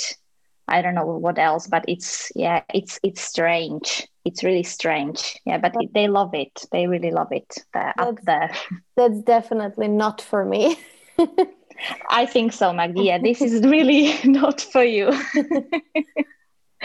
I 0.67 0.81
don't 0.81 0.95
know 0.95 1.05
what 1.05 1.39
else, 1.39 1.67
but 1.67 1.85
it's 1.87 2.31
yeah, 2.35 2.61
it's 2.73 2.99
it's 3.03 3.21
strange. 3.21 4.07
It's 4.25 4.43
really 4.43 4.63
strange. 4.63 5.39
Yeah, 5.45 5.57
but 5.57 5.73
it, 5.79 5.93
they 5.93 6.07
love 6.07 6.33
it. 6.33 6.65
They 6.71 6.87
really 6.87 7.11
love 7.11 7.31
it. 7.31 7.57
They're 7.73 7.93
up 7.97 8.21
there. 8.23 8.51
That's 8.95 9.21
definitely 9.21 9.87
not 9.87 10.21
for 10.21 10.45
me. 10.45 10.77
I 12.09 12.25
think 12.25 12.53
so, 12.53 12.71
Maggie. 12.71 13.03
Yeah, 13.03 13.17
this 13.17 13.41
is 13.41 13.61
really 13.63 14.13
not 14.23 14.61
for 14.61 14.83
you. 14.83 15.11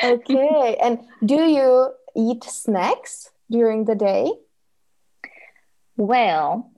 okay. 0.02 0.76
And 0.83 0.99
do 1.25 1.37
you 1.37 1.90
eat 2.16 2.45
snacks 2.45 3.30
during 3.50 3.85
the 3.85 3.95
day? 3.95 4.33
Well, 5.97 6.71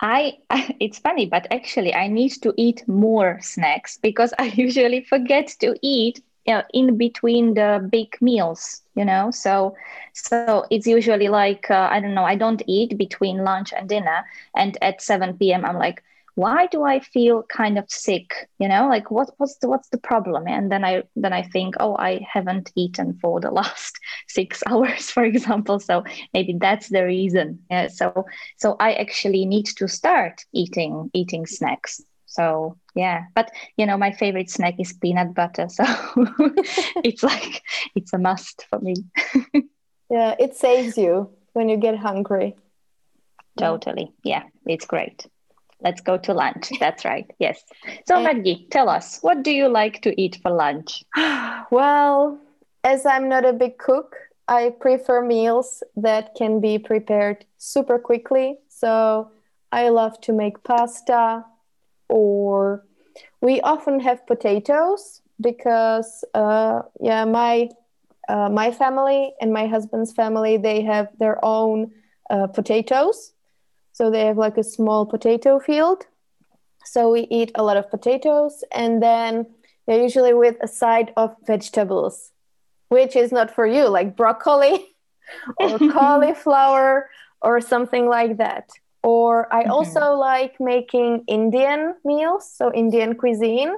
I, 0.00 0.38
it's 0.80 0.98
funny, 0.98 1.26
but 1.26 1.46
actually 1.50 1.94
I 1.94 2.08
need 2.08 2.32
to 2.42 2.52
eat 2.56 2.86
more 2.86 3.38
snacks 3.40 3.98
because 3.98 4.34
I 4.38 4.46
usually 4.54 5.02
forget 5.02 5.54
to 5.60 5.74
eat 5.82 6.22
you 6.46 6.54
know, 6.54 6.62
in 6.72 6.96
between 6.96 7.54
the 7.54 7.86
big 7.90 8.16
meals, 8.20 8.82
you 8.94 9.04
know. 9.04 9.30
So 9.30 9.76
so 10.14 10.66
it's 10.70 10.86
usually 10.86 11.28
like 11.28 11.70
uh, 11.70 11.88
I 11.90 12.00
don't 12.00 12.14
know, 12.14 12.24
I 12.24 12.36
don't 12.36 12.62
eat 12.66 12.96
between 12.96 13.44
lunch 13.44 13.72
and 13.72 13.88
dinner 13.88 14.24
and 14.54 14.78
at 14.82 15.02
7 15.02 15.52
p.m. 15.52 15.64
I'm 15.64 15.78
like 15.78 16.02
why 16.36 16.66
do 16.66 16.84
I 16.84 17.00
feel 17.00 17.44
kind 17.44 17.78
of 17.78 17.90
sick? 17.90 18.48
You 18.58 18.68
know, 18.68 18.88
like 18.88 19.10
what 19.10 19.30
what's 19.38 19.56
the 19.56 19.68
what's 19.68 19.88
the 19.88 19.98
problem? 19.98 20.46
And 20.46 20.70
then 20.70 20.84
I 20.84 21.02
then 21.16 21.32
I 21.32 21.42
think, 21.42 21.74
oh, 21.80 21.96
I 21.96 22.26
haven't 22.30 22.72
eaten 22.76 23.18
for 23.20 23.40
the 23.40 23.50
last 23.60 23.98
six 24.28 24.62
hours, 24.66 25.10
for 25.10 25.24
example. 25.24 25.80
So 25.80 26.04
maybe 26.34 26.56
that's 26.60 26.90
the 26.90 27.04
reason. 27.04 27.60
Yeah, 27.70 27.88
so 27.88 28.26
so 28.58 28.76
I 28.78 28.92
actually 28.94 29.46
need 29.46 29.66
to 29.78 29.88
start 29.88 30.44
eating 30.52 31.10
eating 31.14 31.46
snacks. 31.46 32.02
So 32.26 32.76
yeah, 32.94 33.24
but 33.34 33.50
you 33.76 33.86
know, 33.86 33.96
my 33.96 34.12
favorite 34.12 34.50
snack 34.50 34.74
is 34.78 34.92
peanut 34.92 35.34
butter. 35.34 35.68
So 35.68 35.84
it's 37.04 37.22
like 37.22 37.62
it's 37.94 38.12
a 38.12 38.18
must 38.18 38.66
for 38.68 38.78
me. 38.80 38.96
yeah, 40.10 40.34
it 40.38 40.54
saves 40.54 40.98
you 40.98 41.30
when 41.52 41.68
you 41.68 41.76
get 41.76 41.96
hungry. 41.96 42.56
Totally. 43.56 44.12
Yeah, 44.22 44.42
it's 44.66 44.86
great. 44.86 45.26
Let's 45.80 46.00
go 46.00 46.16
to 46.18 46.34
lunch. 46.34 46.70
That's 46.80 47.04
right. 47.04 47.30
Yes. 47.38 47.62
So, 48.06 48.20
Maggie, 48.22 48.66
tell 48.70 48.88
us, 48.88 49.18
what 49.22 49.42
do 49.42 49.50
you 49.50 49.68
like 49.68 50.02
to 50.02 50.20
eat 50.20 50.38
for 50.42 50.50
lunch? 50.50 51.04
well, 51.70 52.38
as 52.84 53.04
I'm 53.06 53.28
not 53.28 53.44
a 53.44 53.52
big 53.52 53.78
cook, 53.78 54.16
I 54.48 54.70
prefer 54.80 55.22
meals 55.22 55.82
that 55.96 56.34
can 56.34 56.60
be 56.60 56.78
prepared 56.78 57.44
super 57.58 57.98
quickly. 57.98 58.58
So, 58.68 59.30
I 59.72 59.88
love 59.88 60.20
to 60.22 60.32
make 60.32 60.62
pasta, 60.62 61.44
or 62.08 62.84
we 63.40 63.60
often 63.60 64.00
have 64.00 64.26
potatoes 64.26 65.22
because, 65.40 66.24
uh, 66.34 66.82
yeah, 67.00 67.24
my 67.24 67.68
uh, 68.28 68.48
my 68.48 68.72
family 68.72 69.34
and 69.40 69.52
my 69.52 69.66
husband's 69.68 70.12
family 70.12 70.56
they 70.56 70.82
have 70.82 71.08
their 71.18 71.38
own 71.44 71.92
uh, 72.28 72.48
potatoes 72.48 73.32
so 73.96 74.10
they 74.10 74.26
have 74.26 74.36
like 74.36 74.58
a 74.58 74.62
small 74.62 75.06
potato 75.06 75.58
field. 75.58 76.04
So 76.84 77.10
we 77.10 77.22
eat 77.30 77.50
a 77.54 77.62
lot 77.62 77.78
of 77.78 77.90
potatoes 77.90 78.62
and 78.70 79.02
then 79.02 79.46
they're 79.86 80.02
usually 80.02 80.34
with 80.34 80.56
a 80.60 80.68
side 80.68 81.14
of 81.16 81.34
vegetables, 81.46 82.30
which 82.90 83.16
is 83.16 83.32
not 83.32 83.50
for 83.50 83.66
you, 83.66 83.88
like 83.88 84.14
broccoli 84.14 84.94
or 85.56 85.78
cauliflower 85.90 87.08
or 87.40 87.62
something 87.62 88.06
like 88.06 88.36
that. 88.36 88.68
Or 89.06 89.46
I 89.54 89.62
mm-hmm. 89.62 89.70
also 89.70 90.14
like 90.14 90.58
making 90.58 91.22
Indian 91.28 91.94
meals, 92.04 92.50
so 92.52 92.72
Indian 92.74 93.14
cuisine. 93.14 93.76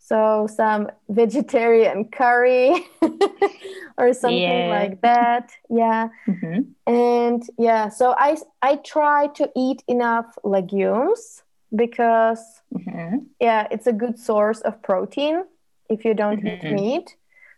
So 0.00 0.48
some 0.52 0.90
vegetarian 1.08 2.06
curry 2.06 2.74
or 3.98 4.12
something 4.12 4.66
yeah. 4.66 4.68
like 4.68 5.00
that. 5.02 5.52
Yeah. 5.70 6.08
Mm-hmm. 6.26 6.92
And 6.92 7.42
yeah, 7.58 7.90
so 7.90 8.14
I 8.18 8.36
I 8.60 8.76
try 8.76 9.28
to 9.38 9.48
eat 9.54 9.84
enough 9.86 10.26
legumes 10.42 11.44
because 11.72 12.42
mm-hmm. 12.74 13.18
yeah, 13.38 13.68
it's 13.70 13.86
a 13.86 13.92
good 13.92 14.18
source 14.18 14.60
of 14.62 14.82
protein 14.82 15.44
if 15.88 16.04
you 16.04 16.14
don't 16.14 16.42
mm-hmm. 16.42 16.66
eat 16.66 16.72
meat. 16.72 17.16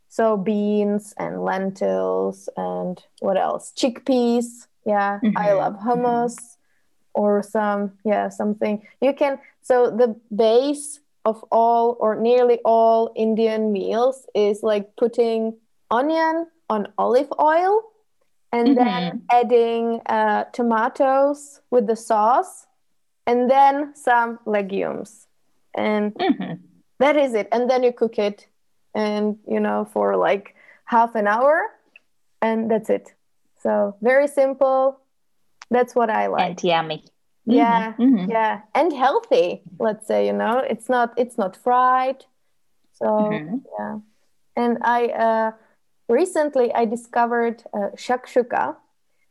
So 0.09 0.37
beans 0.37 1.15
and 1.17 1.43
lentils 1.43 2.51
and 2.55 3.03
what 3.21 3.39
else? 3.39 3.73
Chickpeas. 3.75 4.69
Yeah, 4.85 5.21
I 5.23 5.27
mm-hmm. 5.27 5.59
love 5.59 5.77
hummus 5.81 6.58
or 7.15 7.43
some 7.43 7.93
yeah, 8.05 8.29
something. 8.29 8.87
You 9.01 9.13
can 9.13 9.39
so 9.63 9.91
the 9.91 10.17
base 10.35 11.01
of 11.25 11.45
all 11.51 11.97
or 12.01 12.17
nearly 12.17 12.59
all 12.65 13.13
Indian 13.17 13.73
meals 13.73 14.27
is 14.35 14.63
like 14.63 14.97
putting 14.97 15.57
onion 15.91 16.47
on 16.71 16.89
olive 16.99 17.33
oil 17.41 17.83
and 18.53 18.69
mm-hmm. 18.69 18.85
then 18.85 19.23
adding 19.31 20.01
uh, 20.07 20.45
tomatoes 20.53 21.61
with 21.71 21.87
the 21.87 21.97
sauce 21.97 22.67
and 23.27 23.51
then 23.51 23.95
some 23.95 24.39
legumes 24.47 25.27
and 25.75 26.15
mm-hmm. 26.15 26.55
that 26.99 27.17
is 27.17 27.35
it 27.35 27.49
and 27.53 27.69
then 27.71 27.83
you 27.83 27.93
cook 27.93 28.19
it 28.19 28.47
and 28.95 29.39
you 29.47 29.61
know 29.61 29.87
for 29.93 30.17
like 30.17 30.55
half 30.85 31.15
an 31.15 31.27
hour 31.27 31.67
and 32.41 32.71
that's 32.71 32.89
it 32.89 33.15
so 33.63 33.95
very 34.01 34.27
simple 34.27 34.99
that's 35.71 35.95
what 35.95 36.11
i 36.11 36.27
like 36.27 36.43
and 36.43 36.65
yummy 36.65 37.05
yeah 37.47 37.93
mm-hmm, 37.93 38.03
mm-hmm. 38.03 38.31
yeah 38.31 38.61
and 38.75 38.93
healthy 38.93 39.63
let's 39.79 40.07
say 40.07 40.27
you 40.27 40.33
know 40.33 40.59
it's 40.59 40.89
not 40.89 41.15
it's 41.17 41.39
not 41.39 41.57
fried 41.57 42.25
so 42.93 43.07
mm-hmm. 43.07 43.57
yeah 43.79 43.99
and 44.57 44.79
i 44.83 45.07
uh 45.07 45.51
recently 46.09 46.73
i 46.75 46.85
discovered 46.85 47.63
uh, 47.73 47.89
shakshuka 47.97 48.77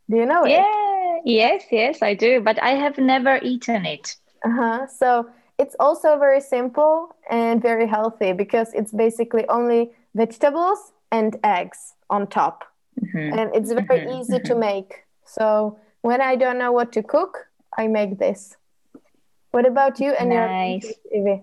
do 0.10 0.18
you 0.18 0.26
know 0.26 0.44
it 0.44 0.52
yeah 0.52 1.18
yes 1.26 1.64
yes 1.72 2.02
i 2.02 2.14
do 2.14 2.42
but 2.42 2.62
i 2.64 2.72
have 2.72 2.98
never 2.98 3.40
eaten 3.44 3.86
it 3.86 4.16
uh-huh 4.46 4.88
so 4.88 5.28
it's 5.60 5.76
also 5.80 6.18
very 6.18 6.42
simple 6.42 7.16
and 7.30 7.62
very 7.62 7.88
healthy 7.88 8.32
because 8.32 8.74
it's 8.74 8.92
basically 8.92 9.48
only 9.50 9.92
vegetables 10.16 10.92
and 11.12 11.38
eggs 11.44 11.94
on 12.10 12.28
top 12.28 12.64
mm-hmm. 13.00 13.38
and 13.38 13.54
it's 13.56 13.72
very 13.72 14.02
mm-hmm. 14.02 14.22
easy 14.22 14.40
to 14.40 14.54
mm-hmm. 14.54 14.60
make 14.60 15.04
so 15.26 15.78
when 16.08 16.22
i 16.22 16.36
don't 16.36 16.58
know 16.58 16.72
what 16.72 16.92
to 16.94 17.04
cook 17.04 17.48
I 17.78 17.88
make 17.88 18.18
this. 18.18 18.56
What 19.52 19.66
about 19.68 20.00
you 20.00 20.12
and 20.12 20.32
nice. 20.32 20.94
your 21.12 21.42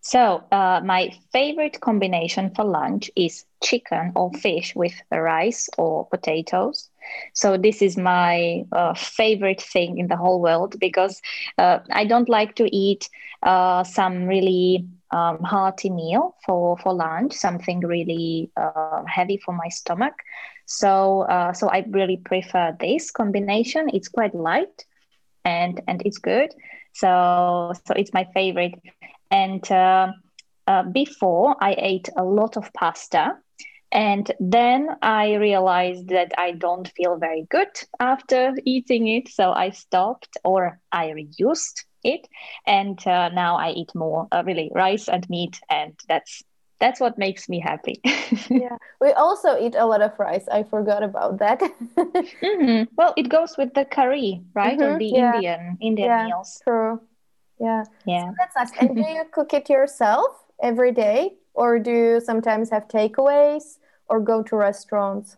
So, 0.00 0.42
uh, 0.50 0.80
my 0.84 1.12
favorite 1.32 1.80
combination 1.80 2.54
for 2.54 2.64
lunch 2.64 3.10
is 3.14 3.44
chicken 3.62 4.12
or 4.16 4.32
fish 4.32 4.74
with 4.74 4.94
rice 5.10 5.68
or 5.76 6.06
potatoes. 6.06 6.88
So, 7.34 7.56
this 7.56 7.82
is 7.82 7.96
my 7.96 8.64
uh, 8.72 8.94
favorite 8.94 9.60
thing 9.60 9.98
in 9.98 10.08
the 10.08 10.16
whole 10.16 10.40
world 10.40 10.78
because 10.78 11.20
uh, 11.58 11.78
I 11.90 12.04
don't 12.04 12.28
like 12.28 12.54
to 12.56 12.74
eat 12.74 13.08
uh, 13.42 13.84
some 13.84 14.26
really 14.26 14.86
um, 15.10 15.38
hearty 15.42 15.90
meal 15.90 16.34
for, 16.46 16.76
for 16.78 16.92
lunch, 16.94 17.32
something 17.32 17.80
really 17.80 18.50
uh, 18.56 19.02
heavy 19.06 19.36
for 19.36 19.52
my 19.52 19.68
stomach. 19.68 20.14
So 20.66 21.22
uh, 21.22 21.52
so 21.52 21.68
I 21.68 21.84
really 21.90 22.16
prefer 22.18 22.76
this 22.78 23.10
combination. 23.10 23.88
It's 23.92 24.08
quite 24.08 24.34
light 24.34 24.84
and 25.44 25.80
and 25.88 26.02
it's 26.04 26.18
good. 26.18 26.50
So 26.92 27.72
so 27.74 27.94
it's 27.94 28.12
my 28.12 28.26
favorite. 28.34 28.74
And 29.30 29.70
uh, 29.72 30.82
before 30.92 31.56
I 31.60 31.74
ate 31.78 32.08
a 32.16 32.24
lot 32.24 32.56
of 32.56 32.72
pasta. 32.72 33.36
And 33.92 34.30
then 34.38 34.88
I 35.02 35.34
realized 35.34 36.08
that 36.08 36.32
I 36.38 36.52
don't 36.52 36.88
feel 36.88 37.16
very 37.16 37.46
good 37.50 37.68
after 37.98 38.54
eating 38.64 39.08
it. 39.08 39.28
So 39.28 39.52
I 39.52 39.70
stopped 39.70 40.36
or 40.44 40.78
I 40.92 41.10
reduced 41.10 41.84
it. 42.04 42.28
And 42.66 43.04
uh, 43.06 43.30
now 43.30 43.56
I 43.56 43.70
eat 43.70 43.94
more 43.94 44.28
uh, 44.30 44.42
really 44.46 44.70
rice 44.74 45.08
and 45.08 45.28
meat. 45.28 45.60
And 45.68 45.98
that's 46.08 46.42
that's 46.78 46.98
what 46.98 47.18
makes 47.18 47.48
me 47.48 47.60
happy. 47.60 48.00
yeah, 48.48 48.78
we 49.00 49.12
also 49.12 49.58
eat 49.60 49.74
a 49.74 49.84
lot 49.84 50.00
of 50.00 50.18
rice. 50.18 50.48
I 50.50 50.62
forgot 50.62 51.02
about 51.02 51.38
that. 51.38 51.60
mm-hmm. 51.96 52.84
Well, 52.96 53.12
it 53.18 53.28
goes 53.28 53.56
with 53.58 53.74
the 53.74 53.84
curry, 53.84 54.40
right? 54.54 54.78
Mm-hmm. 54.78 54.94
Or 54.94 54.98
the 54.98 55.06
yeah. 55.06 55.34
Indian 55.34 55.78
Indian 55.80 56.08
yeah, 56.08 56.26
meals. 56.26 56.60
True. 56.64 57.00
Yeah. 57.60 57.84
Yeah. 58.06 58.30
So 58.30 58.34
that's 58.38 58.56
nice. 58.56 58.72
And 58.80 58.96
do 58.96 59.02
you 59.02 59.24
cook 59.30 59.52
it 59.52 59.68
yourself 59.68 60.30
every 60.62 60.92
day, 60.92 61.32
or 61.54 61.78
do 61.78 61.90
you 61.90 62.20
sometimes 62.20 62.70
have 62.70 62.88
takeaways 62.88 63.78
or 64.08 64.20
go 64.20 64.42
to 64.42 64.56
restaurants? 64.56 65.36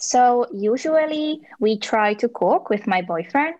So 0.00 0.46
usually 0.52 1.40
we 1.60 1.78
try 1.78 2.14
to 2.14 2.28
cook 2.28 2.68
with 2.70 2.86
my 2.86 3.02
boyfriend, 3.02 3.54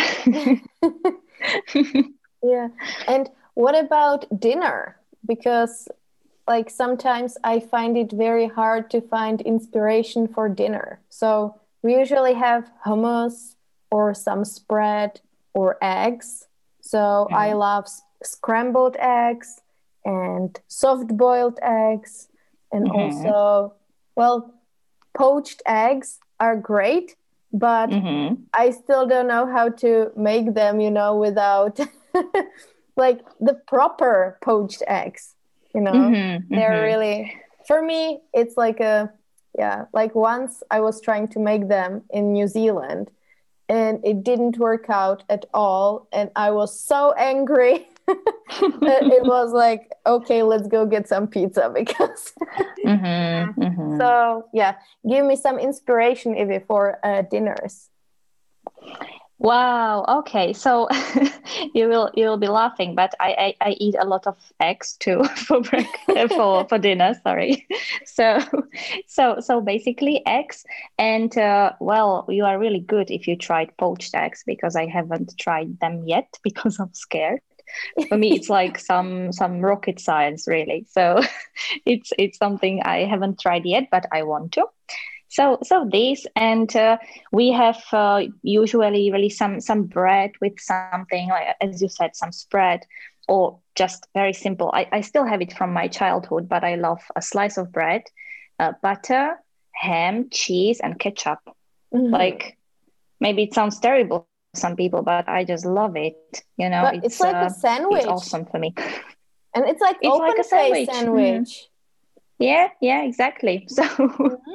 Yeah. 2.43 2.67
And 3.07 3.29
what 3.55 3.75
about 3.75 4.25
dinner? 4.39 4.97
Because 5.25 5.87
like 6.47 6.69
sometimes 6.69 7.38
i 7.43 7.60
find 7.60 7.97
it 7.97 8.12
very 8.12 8.47
hard 8.47 8.89
to 8.89 9.01
find 9.01 9.41
inspiration 9.41 10.27
for 10.27 10.49
dinner 10.49 10.99
so 11.10 11.56
we 11.82 11.95
usually 11.95 12.34
have 12.34 12.69
hummus 12.86 13.56
or 13.91 14.13
some 14.13 14.43
spread 14.45 15.21
or 15.53 15.77
eggs 15.82 16.47
so 16.82 17.27
mm. 17.32 17.36
i 17.36 17.53
love 17.53 17.88
scrambled 18.23 18.95
eggs 18.99 19.62
and 20.06 20.60
soft 20.67 21.08
boiled 21.15 21.60
eggs 21.62 22.27
and 22.71 22.88
mm-hmm. 22.88 22.99
also 22.99 23.73
well 24.15 24.53
poached 25.13 25.62
eggs 25.65 26.19
are 26.39 26.56
great, 26.56 27.15
but 27.51 27.89
mm-hmm. 27.89 28.36
I 28.53 28.71
still 28.71 29.08
don't 29.08 29.27
know 29.27 29.45
how 29.45 29.69
to 29.69 30.12
make 30.15 30.53
them, 30.53 30.79
you 30.79 30.91
know, 30.91 31.17
without 31.17 31.79
like 32.95 33.21
the 33.39 33.53
proper 33.53 34.38
poached 34.41 34.84
eggs. 34.88 35.36
You 35.73 35.81
know, 35.81 35.91
mm-hmm, 35.91 36.53
they're 36.53 36.71
mm-hmm. 36.71 36.83
really, 36.83 37.36
for 37.67 37.81
me, 37.81 38.19
it's 38.33 38.57
like 38.57 38.79
a, 38.79 39.12
yeah, 39.57 39.86
like 39.93 40.15
once 40.15 40.63
I 40.71 40.81
was 40.81 41.01
trying 41.01 41.27
to 41.29 41.39
make 41.39 41.67
them 41.67 42.03
in 42.12 42.33
New 42.33 42.47
Zealand 42.47 43.09
and 43.69 43.99
it 44.03 44.23
didn't 44.23 44.57
work 44.57 44.89
out 44.89 45.23
at 45.29 45.45
all. 45.53 46.07
And 46.12 46.29
I 46.36 46.51
was 46.51 46.79
so 46.79 47.13
angry. 47.13 47.88
it 48.07 49.23
was 49.25 49.51
like 49.53 49.89
okay 50.05 50.43
let's 50.43 50.67
go 50.67 50.86
get 50.86 51.07
some 51.07 51.25
pizza 51.25 51.69
because 51.73 52.33
mm-hmm, 52.86 53.62
mm-hmm. 53.62 53.97
so 53.97 54.45
yeah 54.53 54.75
give 55.09 55.25
me 55.25 55.36
some 55.36 55.57
inspiration 55.57 56.36
Evie 56.36 56.59
for 56.59 56.99
uh, 57.05 57.21
dinners 57.21 57.89
wow 59.43 60.06
okay 60.08 60.53
so 60.53 60.88
you 61.73 61.89
will 61.89 62.10
you 62.15 62.25
will 62.25 62.38
be 62.38 62.47
laughing 62.47 62.95
but 62.95 63.13
I, 63.19 63.53
I, 63.62 63.69
I 63.69 63.71
eat 63.77 63.95
a 63.99 64.06
lot 64.06 64.25
of 64.25 64.38
eggs 64.62 64.95
too 64.99 65.21
for 65.36 65.60
breakfast 65.60 66.34
for 66.36 66.65
for 66.69 66.77
dinner 66.77 67.13
sorry. 67.23 67.67
So 68.06 68.39
so 69.08 69.38
so 69.41 69.60
basically 69.60 70.25
eggs 70.25 70.63
and 70.97 71.38
uh, 71.38 71.73
well 71.82 72.25
you 72.29 72.45
are 72.45 72.58
really 72.58 72.79
good 72.79 73.12
if 73.12 73.27
you 73.27 73.36
tried 73.36 73.75
poached 73.77 74.15
eggs 74.15 74.43
because 74.47 74.77
i 74.77 74.86
haven't 74.88 75.34
tried 75.38 75.77
them 75.82 76.03
yet 76.08 76.39
because 76.41 76.79
i'm 76.79 76.93
scared. 76.93 77.41
For 78.08 78.17
me 78.17 78.36
it's 78.36 78.49
like 78.49 78.79
some 78.79 79.34
some 79.34 79.60
rocket 79.60 79.99
science 79.99 80.47
really. 80.47 80.86
So 80.89 81.21
it's 81.86 82.13
it's 82.17 82.38
something 82.38 82.82
i 82.84 82.99
haven't 83.03 83.39
tried 83.41 83.65
yet 83.65 83.89
but 83.91 84.06
i 84.13 84.23
want 84.23 84.53
to 84.53 84.65
so 85.33 85.57
so 85.63 85.87
this 85.91 86.25
and 86.35 86.75
uh, 86.75 86.97
we 87.31 87.51
have 87.51 87.81
uh, 87.91 88.21
usually 88.43 89.11
really 89.11 89.29
some 89.29 89.59
some 89.59 89.83
bread 89.83 90.31
with 90.41 90.59
something 90.59 91.29
like 91.29 91.55
as 91.61 91.81
you 91.81 91.89
said 91.89 92.15
some 92.15 92.31
spread 92.31 92.81
or 93.27 93.59
just 93.75 94.07
very 94.13 94.33
simple 94.33 94.69
i, 94.73 94.87
I 94.91 95.01
still 95.01 95.25
have 95.25 95.41
it 95.41 95.53
from 95.53 95.73
my 95.73 95.87
childhood 95.87 96.47
but 96.47 96.63
i 96.63 96.75
love 96.75 97.01
a 97.15 97.21
slice 97.21 97.57
of 97.57 97.71
bread 97.71 98.03
uh, 98.59 98.73
butter 98.81 99.39
ham 99.71 100.29
cheese 100.29 100.79
and 100.79 100.99
ketchup 100.99 101.39
mm-hmm. 101.93 102.13
like 102.13 102.57
maybe 103.23 103.43
it 103.43 103.53
sounds 103.53 103.79
terrible 103.79 104.27
to 104.53 104.59
some 104.59 104.75
people, 104.75 105.01
but 105.01 105.27
I 105.27 105.45
just 105.45 105.65
love 105.65 105.95
it. 105.95 106.43
You 106.57 106.69
know, 106.69 106.85
it's, 106.93 107.05
it's, 107.05 107.19
like 107.19 107.35
uh, 107.35 107.45
a 107.45 107.49
sandwich. 107.49 108.03
It's 108.03 108.07
awesome 108.07 108.45
for 108.45 108.59
me. 108.59 108.75
And 109.55 109.65
it's 109.65 109.81
like 109.81 109.97
it's 110.01 110.13
open 110.13 110.27
like 110.27 110.39
a 110.39 110.43
sandwich. 110.43 110.89
sandwich. 110.89 111.49
Mm-hmm. 111.49 111.72
Yeah, 112.43 112.69
yeah, 112.82 113.03
exactly. 113.03 113.67
So, 113.77 113.84
mm-hmm. 113.84 114.53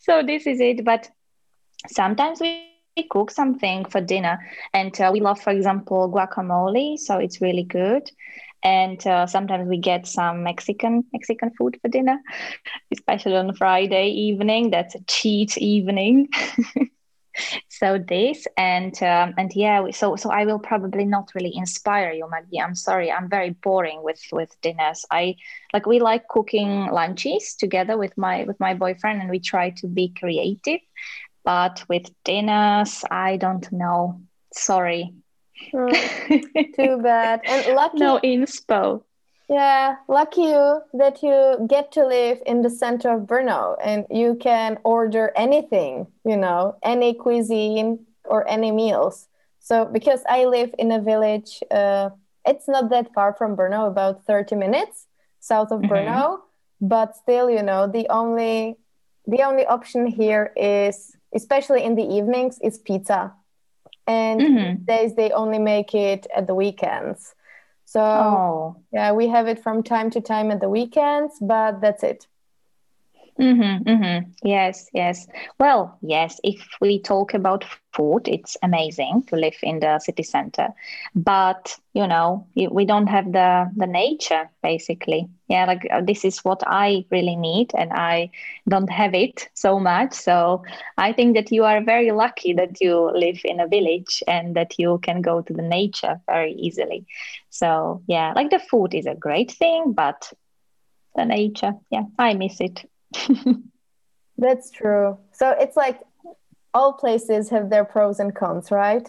so 0.00 0.22
this 0.22 0.46
is 0.46 0.60
it. 0.60 0.84
But 0.84 1.10
sometimes 1.88 2.40
we 2.40 2.60
cook 2.60 2.80
something 2.80 3.38
for 3.40 3.56
dinner, 3.56 3.84
and 4.28 4.52
uh, 4.54 4.68
we 4.70 4.80
love, 4.80 5.04
for 5.04 5.14
example, 5.16 5.78
guacamole. 5.88 6.68
So 6.68 6.94
it's 6.98 7.18
really 7.20 7.46
good. 7.46 8.10
And 8.42 9.04
uh, 9.06 9.26
sometimes 9.26 9.68
we 9.68 9.78
get 9.78 10.06
some 10.06 10.42
Mexican 10.42 11.04
Mexican 11.12 11.50
food 11.58 11.76
for 11.80 11.88
dinner, 11.88 12.18
especially 12.92 13.36
on 13.36 13.54
Friday 13.54 14.08
evening. 14.08 14.70
That's 14.70 14.94
a 14.94 15.02
cheat 15.06 15.56
evening. 15.58 16.28
so 17.68 17.98
this 17.98 18.46
and 18.56 19.02
um, 19.02 19.34
and 19.36 19.52
yeah 19.54 19.84
so 19.90 20.16
so 20.16 20.30
i 20.30 20.44
will 20.44 20.58
probably 20.58 21.04
not 21.04 21.30
really 21.34 21.54
inspire 21.54 22.12
you 22.12 22.28
maggie. 22.30 22.60
I'm 22.60 22.74
sorry. 22.74 23.10
I'm 23.10 23.28
very 23.28 23.50
boring 23.50 24.02
with 24.02 24.20
with 24.32 24.54
dinners. 24.62 25.04
I 25.10 25.36
like 25.72 25.86
we 25.86 26.00
like 26.00 26.28
cooking 26.28 26.86
lunches 26.86 27.54
together 27.54 27.96
with 27.96 28.16
my 28.16 28.44
with 28.44 28.58
my 28.60 28.74
boyfriend 28.74 29.20
and 29.20 29.30
we 29.30 29.40
try 29.40 29.70
to 29.70 29.86
be 29.86 30.12
creative. 30.18 30.80
But 31.44 31.84
with 31.88 32.10
dinners 32.24 33.04
i 33.10 33.36
don't 33.36 33.70
know. 33.72 34.20
Sorry. 34.52 35.14
Mm, 35.72 36.74
too 36.76 37.02
bad. 37.02 37.40
And 37.44 37.74
lucky 37.74 37.98
no 37.98 38.20
inspo 38.22 39.02
yeah, 39.48 39.96
lucky 40.08 40.42
you 40.42 40.80
that 40.94 41.22
you 41.22 41.66
get 41.68 41.92
to 41.92 42.06
live 42.06 42.38
in 42.46 42.62
the 42.62 42.70
center 42.70 43.10
of 43.12 43.22
Brno 43.22 43.76
and 43.82 44.06
you 44.10 44.36
can 44.40 44.78
order 44.84 45.32
anything, 45.36 46.06
you 46.24 46.36
know, 46.36 46.76
any 46.82 47.14
cuisine 47.14 48.06
or 48.24 48.48
any 48.48 48.72
meals. 48.72 49.28
So, 49.60 49.84
because 49.84 50.20
I 50.28 50.44
live 50.44 50.74
in 50.78 50.92
a 50.92 51.00
village, 51.00 51.62
uh, 51.70 52.10
it's 52.46 52.68
not 52.68 52.90
that 52.90 53.12
far 53.14 53.34
from 53.34 53.56
Brno, 53.56 53.86
about 53.86 54.24
30 54.26 54.56
minutes 54.56 55.06
south 55.40 55.70
of 55.70 55.80
mm-hmm. 55.80 55.92
Brno, 55.92 56.40
but 56.80 57.16
still, 57.16 57.50
you 57.50 57.62
know, 57.62 57.86
the 57.86 58.06
only 58.08 58.76
the 59.26 59.42
only 59.42 59.64
option 59.66 60.06
here 60.06 60.52
is 60.56 61.16
especially 61.34 61.82
in 61.82 61.94
the 61.96 62.02
evenings 62.02 62.58
is 62.62 62.78
pizza. 62.78 63.32
And 64.06 64.40
mm-hmm. 64.40 64.84
days 64.84 65.14
they 65.16 65.30
only 65.32 65.58
make 65.58 65.94
it 65.94 66.26
at 66.34 66.46
the 66.46 66.54
weekends. 66.54 67.34
So 67.94 68.00
oh. 68.02 68.76
yeah, 68.92 69.12
we 69.12 69.28
have 69.28 69.46
it 69.46 69.62
from 69.62 69.84
time 69.84 70.10
to 70.10 70.20
time 70.20 70.50
at 70.50 70.60
the 70.60 70.68
weekends, 70.68 71.38
but 71.40 71.80
that's 71.80 72.02
it. 72.02 72.26
Mm-hmm, 73.40 73.88
mm-hmm. 73.88 74.30
Yes, 74.44 74.88
yes. 74.92 75.26
Well, 75.58 75.98
yes, 76.02 76.40
if 76.44 76.66
we 76.80 77.00
talk 77.00 77.34
about 77.34 77.64
food, 77.64 78.10
it's 78.10 78.40
amazing 78.44 79.08
to 79.12 79.20
live 79.20 79.40
in 79.44 79.62
the 79.62 79.84
city 79.84 80.10
center. 80.12 80.56
But, 81.02 81.76
you 81.92 82.06
know, 82.06 82.46
we 82.54 82.84
don't 82.84 83.06
have 83.08 83.32
the, 83.32 83.70
the 83.76 83.86
nature, 83.86 84.48
basically. 84.62 85.28
Yeah, 85.48 85.64
like 85.66 85.86
uh, 85.92 86.00
this 86.04 86.24
is 86.24 86.38
what 86.44 86.62
I 86.66 87.04
really 87.10 87.34
need, 87.36 87.72
and 87.76 87.92
I 87.92 88.30
don't 88.68 88.90
have 88.90 89.14
it 89.14 89.48
so 89.54 89.78
much. 89.80 90.12
So 90.14 90.62
I 90.96 91.12
think 91.12 91.34
that 91.34 91.50
you 91.50 91.64
are 91.64 91.82
very 91.82 92.12
lucky 92.12 92.52
that 92.54 92.80
you 92.80 93.10
live 93.14 93.40
in 93.44 93.60
a 93.60 93.66
village 93.68 94.22
and 94.28 94.54
that 94.56 94.74
you 94.78 94.98
can 95.02 95.20
go 95.22 95.40
to 95.42 95.52
the 95.52 95.62
nature 95.62 96.20
very 96.26 96.52
easily. 96.52 97.06
So, 97.50 98.02
yeah, 98.06 98.32
like 98.34 98.50
the 98.50 98.60
food 98.60 98.94
is 98.94 99.06
a 99.06 99.14
great 99.14 99.50
thing, 99.52 99.92
but 99.92 100.32
the 101.16 101.24
nature, 101.24 101.72
yeah, 101.90 102.04
I 102.18 102.34
miss 102.34 102.60
it. 102.60 102.84
That's 104.38 104.70
true. 104.70 105.18
So 105.32 105.50
it's 105.50 105.76
like 105.76 106.00
all 106.72 106.92
places 106.92 107.48
have 107.50 107.70
their 107.70 107.84
pros 107.84 108.18
and 108.18 108.34
cons, 108.34 108.70
right? 108.70 109.08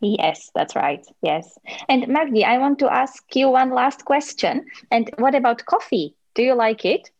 Yes, 0.00 0.50
that's 0.54 0.76
right. 0.76 1.04
Yes. 1.22 1.58
And 1.88 2.06
Maggie, 2.08 2.44
I 2.44 2.58
want 2.58 2.78
to 2.78 2.92
ask 2.92 3.24
you 3.34 3.50
one 3.50 3.70
last 3.70 4.04
question. 4.04 4.66
And 4.90 5.10
what 5.18 5.34
about 5.34 5.64
coffee? 5.66 6.14
Do 6.34 6.42
you 6.42 6.54
like 6.54 6.84
it? 6.84 7.10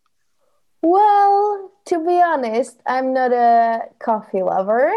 Well, 0.81 1.73
to 1.87 1.99
be 2.05 2.21
honest, 2.21 2.81
I'm 2.87 3.13
not 3.13 3.33
a 3.33 3.81
coffee 3.99 4.43
lover. 4.43 4.93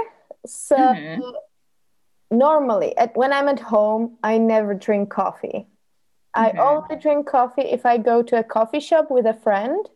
So 0.45 0.77
mm-hmm. 0.77 1.21
normally, 2.29 2.95
at, 2.97 3.17
when 3.17 3.33
I'm 3.33 3.47
at 3.47 3.59
home, 3.59 4.17
I 4.23 4.37
never 4.37 4.75
drink 4.75 5.09
coffee. 5.09 5.67
Mm-hmm. 6.35 6.59
I 6.59 6.63
only 6.63 6.95
drink 6.97 7.27
coffee 7.27 7.63
if 7.63 7.85
I 7.85 7.97
go 7.97 8.21
to 8.21 8.39
a 8.39 8.43
coffee 8.43 8.79
shop 8.79 9.09
with 9.09 9.25
a 9.25 9.33
friend. 9.33 9.89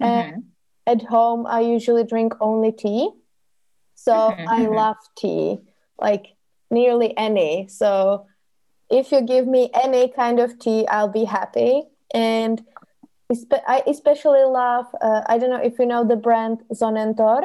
Mm-hmm. 0.00 0.34
And 0.34 0.44
at 0.86 1.02
home, 1.02 1.46
I 1.46 1.60
usually 1.60 2.04
drink 2.04 2.34
only 2.40 2.72
tea. 2.72 3.10
So 3.94 4.12
mm-hmm. 4.12 4.48
I 4.48 4.60
mm-hmm. 4.60 4.74
love 4.74 4.96
tea, 5.16 5.58
like 5.98 6.34
nearly 6.70 7.16
any. 7.16 7.68
So 7.68 8.26
if 8.90 9.12
you 9.12 9.22
give 9.22 9.46
me 9.46 9.70
any 9.72 10.08
kind 10.08 10.40
of 10.40 10.58
tea, 10.58 10.86
I'll 10.86 11.08
be 11.08 11.24
happy. 11.24 11.82
And 12.12 12.62
I 13.66 13.82
especially 13.86 14.44
love, 14.44 14.86
uh, 15.00 15.22
I 15.26 15.38
don't 15.38 15.50
know 15.50 15.62
if 15.62 15.78
you 15.78 15.86
know 15.86 16.04
the 16.04 16.16
brand 16.16 16.62
Sonnentor. 16.72 17.42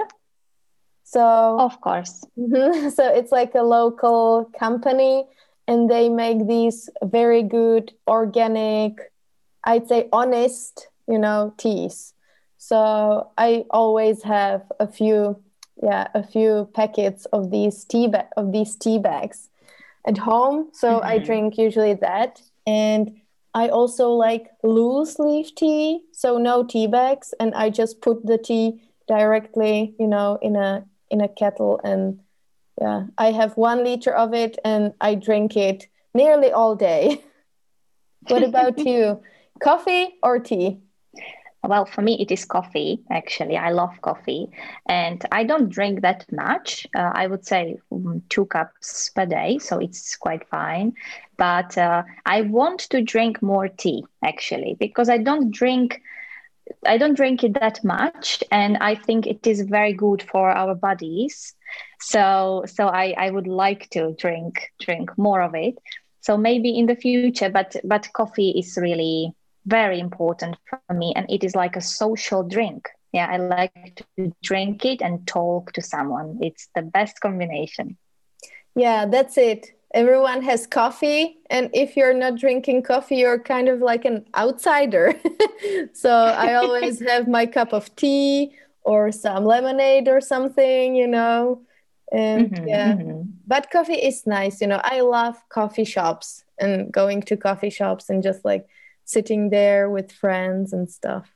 So, 1.04 1.24
of 1.60 1.82
course. 1.82 2.24
Mm-hmm. 2.38 2.90
So, 2.98 3.08
it's 3.08 3.32
like 3.32 3.56
a 3.56 3.64
local 3.64 4.52
company 4.60 5.26
and 5.68 5.90
they 5.90 6.10
make 6.10 6.48
these 6.48 6.90
very 7.04 7.44
good 7.44 7.94
organic, 8.08 9.00
I'd 9.64 9.88
say 9.88 10.10
honest, 10.12 10.88
you 11.08 11.18
know, 11.18 11.54
teas. 11.58 12.14
So, 12.60 13.32
I 13.38 13.66
always 13.72 14.22
have 14.24 14.62
a 14.80 14.88
few 14.88 15.42
yeah 15.82 16.10
a 16.14 16.22
few 16.22 16.70
packets 16.74 17.26
of 17.32 17.52
these 17.52 17.86
tea 17.86 18.08
ba- 18.10 18.28
of 18.36 18.52
these 18.52 18.76
tea 18.76 19.00
bags 19.00 19.48
at 20.06 20.18
home 20.18 20.68
so 20.74 20.88
mm-hmm. 20.90 21.08
i 21.08 21.18
drink 21.18 21.58
usually 21.58 21.94
that 21.94 22.42
and 22.68 23.20
I 23.54 23.70
also 23.70 24.10
like 24.12 24.52
loose 24.64 25.18
leaf 25.20 25.56
tea, 25.56 26.02
so 26.12 26.38
no 26.38 26.64
tea 26.64 26.88
bags, 26.88 27.34
and 27.40 27.54
I 27.56 27.70
just 27.70 28.02
put 28.02 28.26
the 28.26 28.38
tea 28.38 28.82
directly, 29.08 29.96
you 30.00 30.08
know, 30.08 30.38
in 30.42 30.56
a 30.56 30.86
in 31.10 31.22
a 31.22 31.28
kettle, 31.28 31.82
and 31.84 32.20
yeah, 32.80 33.06
I 33.18 33.32
have 33.32 33.58
one 33.58 33.84
liter 33.84 34.14
of 34.14 34.34
it, 34.34 34.60
and 34.64 34.94
I 35.02 35.16
drink 35.16 35.58
it 35.58 35.88
nearly 36.14 36.52
all 36.52 36.76
day. 36.76 37.24
what 38.28 38.44
about 38.44 38.78
you? 38.86 39.22
Coffee 39.62 40.20
or 40.22 40.40
tea? 40.40 40.80
Well, 41.64 41.86
for 41.86 42.02
me, 42.02 42.18
it 42.22 42.32
is 42.32 42.46
coffee, 42.46 43.02
actually. 43.12 43.58
I 43.58 43.72
love 43.72 44.02
coffee. 44.02 44.50
And 44.88 45.24
I 45.32 45.44
don't 45.44 45.70
drink 45.70 46.02
that 46.02 46.26
much. 46.32 46.88
Uh, 46.96 47.12
I 47.14 47.28
would 47.28 47.46
say 47.46 47.78
um, 47.92 48.24
two 48.30 48.46
cups 48.46 49.10
per 49.10 49.26
day. 49.26 49.60
So 49.60 49.78
it's 49.80 50.16
quite 50.16 50.48
fine. 50.48 50.94
But 51.38 51.78
uh, 51.78 52.04
I 52.26 52.42
want 52.42 52.80
to 52.92 53.02
drink 53.02 53.42
more 53.42 53.68
tea, 53.68 54.06
actually, 54.24 54.78
because 54.80 55.10
I 55.10 55.18
don't 55.18 55.52
drink. 55.52 56.02
I 56.86 56.98
don't 56.98 57.16
drink 57.16 57.44
it 57.44 57.56
that 57.60 57.84
much, 57.84 58.44
and 58.52 58.78
I 58.78 58.94
think 58.94 59.26
it 59.26 59.48
is 59.48 59.62
very 59.62 59.92
good 59.92 60.22
for 60.22 60.52
our 60.52 60.76
bodies. 60.76 61.56
So, 62.00 62.64
so 62.68 62.88
I, 62.88 63.16
I 63.18 63.32
would 63.32 63.48
like 63.48 63.90
to 63.92 64.14
drink 64.20 64.72
drink 64.80 65.18
more 65.18 65.42
of 65.42 65.56
it. 65.56 65.80
So 66.22 66.38
maybe 66.38 66.78
in 66.78 66.86
the 66.86 66.96
future, 66.96 67.50
but 67.50 67.76
but 67.84 68.14
coffee 68.14 68.52
is 68.52 68.78
really 68.80 69.34
very 69.66 70.00
important 70.00 70.58
for 70.70 70.94
me 70.94 71.14
and 71.16 71.30
it 71.30 71.44
is 71.44 71.56
like 71.56 71.76
a 71.76 71.82
social 71.82 72.44
drink. 72.44 72.90
Yeah 73.12 73.28
i 73.28 73.38
like 73.38 74.06
to 74.18 74.32
drink 74.44 74.86
it 74.86 75.02
and 75.02 75.26
talk 75.28 75.74
to 75.74 75.82
someone. 75.82 76.40
It's 76.42 76.70
the 76.76 76.82
best 76.82 77.20
combination. 77.22 77.98
Yeah 78.76 79.06
that's 79.06 79.38
it. 79.38 79.72
Everyone 79.94 80.44
has 80.44 80.68
coffee 80.68 81.38
and 81.50 81.70
if 81.74 81.98
you're 81.98 82.14
not 82.14 82.36
drinking 82.36 82.84
coffee 82.84 83.18
you're 83.18 83.40
kind 83.40 83.68
of 83.68 83.80
like 83.82 84.06
an 84.06 84.26
outsider. 84.36 85.16
So 85.94 86.10
i 86.10 86.54
always 86.54 87.00
have 87.12 87.28
my 87.28 87.46
cup 87.46 87.74
of 87.74 87.94
tea 87.96 88.54
or 88.84 89.12
some 89.12 89.44
lemonade 89.46 90.08
or 90.08 90.22
something 90.22 90.96
you 90.96 91.08
know? 91.08 91.62
And 92.12 92.52
mm-hmm, 92.52 92.68
yeah 92.68 92.94
mm-hmm. 92.94 93.22
but 93.46 93.70
coffee 93.72 94.02
is 94.10 94.26
nice 94.26 94.62
you 94.62 94.68
know? 94.68 94.82
I 94.84 95.02
love 95.02 95.36
coffee 95.50 95.86
shops 95.86 96.44
and 96.60 96.92
going 96.92 97.22
to 97.24 97.38
coffee 97.38 97.70
shops 97.70 98.10
and 98.10 98.22
just 98.22 98.46
like 98.46 98.68
sitting 99.10 99.50
there 99.50 99.90
with 99.90 100.12
friends 100.12 100.72
and 100.72 100.90
stuff. 100.90 101.34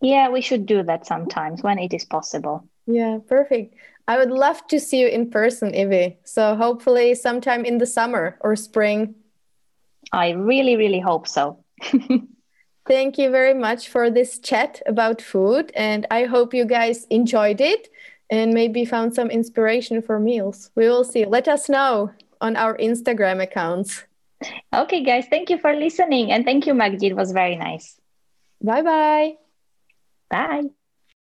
Yeah, 0.00 0.28
we 0.28 0.42
should 0.42 0.66
do 0.66 0.82
that 0.82 1.06
sometimes 1.06 1.62
when 1.62 1.78
it 1.78 1.94
is 1.94 2.04
possible. 2.04 2.68
Yeah, 2.86 3.18
perfect. 3.26 3.74
I 4.06 4.18
would 4.18 4.30
love 4.30 4.66
to 4.66 4.78
see 4.78 5.00
you 5.00 5.08
in 5.08 5.30
person, 5.30 5.74
Ivy. 5.74 6.18
So 6.24 6.54
hopefully 6.56 7.14
sometime 7.14 7.64
in 7.64 7.78
the 7.78 7.86
summer 7.86 8.36
or 8.40 8.54
spring. 8.54 9.14
I 10.12 10.30
really, 10.30 10.76
really 10.76 11.00
hope 11.00 11.26
so. 11.26 11.64
Thank 12.86 13.16
you 13.16 13.30
very 13.30 13.54
much 13.54 13.88
for 13.88 14.10
this 14.10 14.38
chat 14.38 14.82
about 14.84 15.22
food. 15.22 15.72
And 15.74 16.06
I 16.10 16.24
hope 16.24 16.52
you 16.52 16.66
guys 16.66 17.06
enjoyed 17.08 17.62
it 17.62 17.88
and 18.28 18.52
maybe 18.52 18.84
found 18.84 19.14
some 19.14 19.30
inspiration 19.30 20.02
for 20.02 20.20
meals. 20.20 20.70
We 20.74 20.86
will 20.86 21.04
see. 21.04 21.24
Let 21.24 21.48
us 21.48 21.70
know 21.70 22.10
on 22.42 22.56
our 22.56 22.76
Instagram 22.76 23.42
accounts. 23.42 24.04
Okay, 24.74 25.02
guys, 25.02 25.26
thank 25.28 25.50
you 25.50 25.58
for 25.58 25.74
listening. 25.74 26.32
And 26.32 26.44
thank 26.44 26.66
you, 26.66 26.74
Magdi. 26.74 27.10
It 27.10 27.16
was 27.16 27.32
very 27.32 27.56
nice. 27.56 28.00
Bye-bye. 28.62 29.34
Bye. 30.30 30.83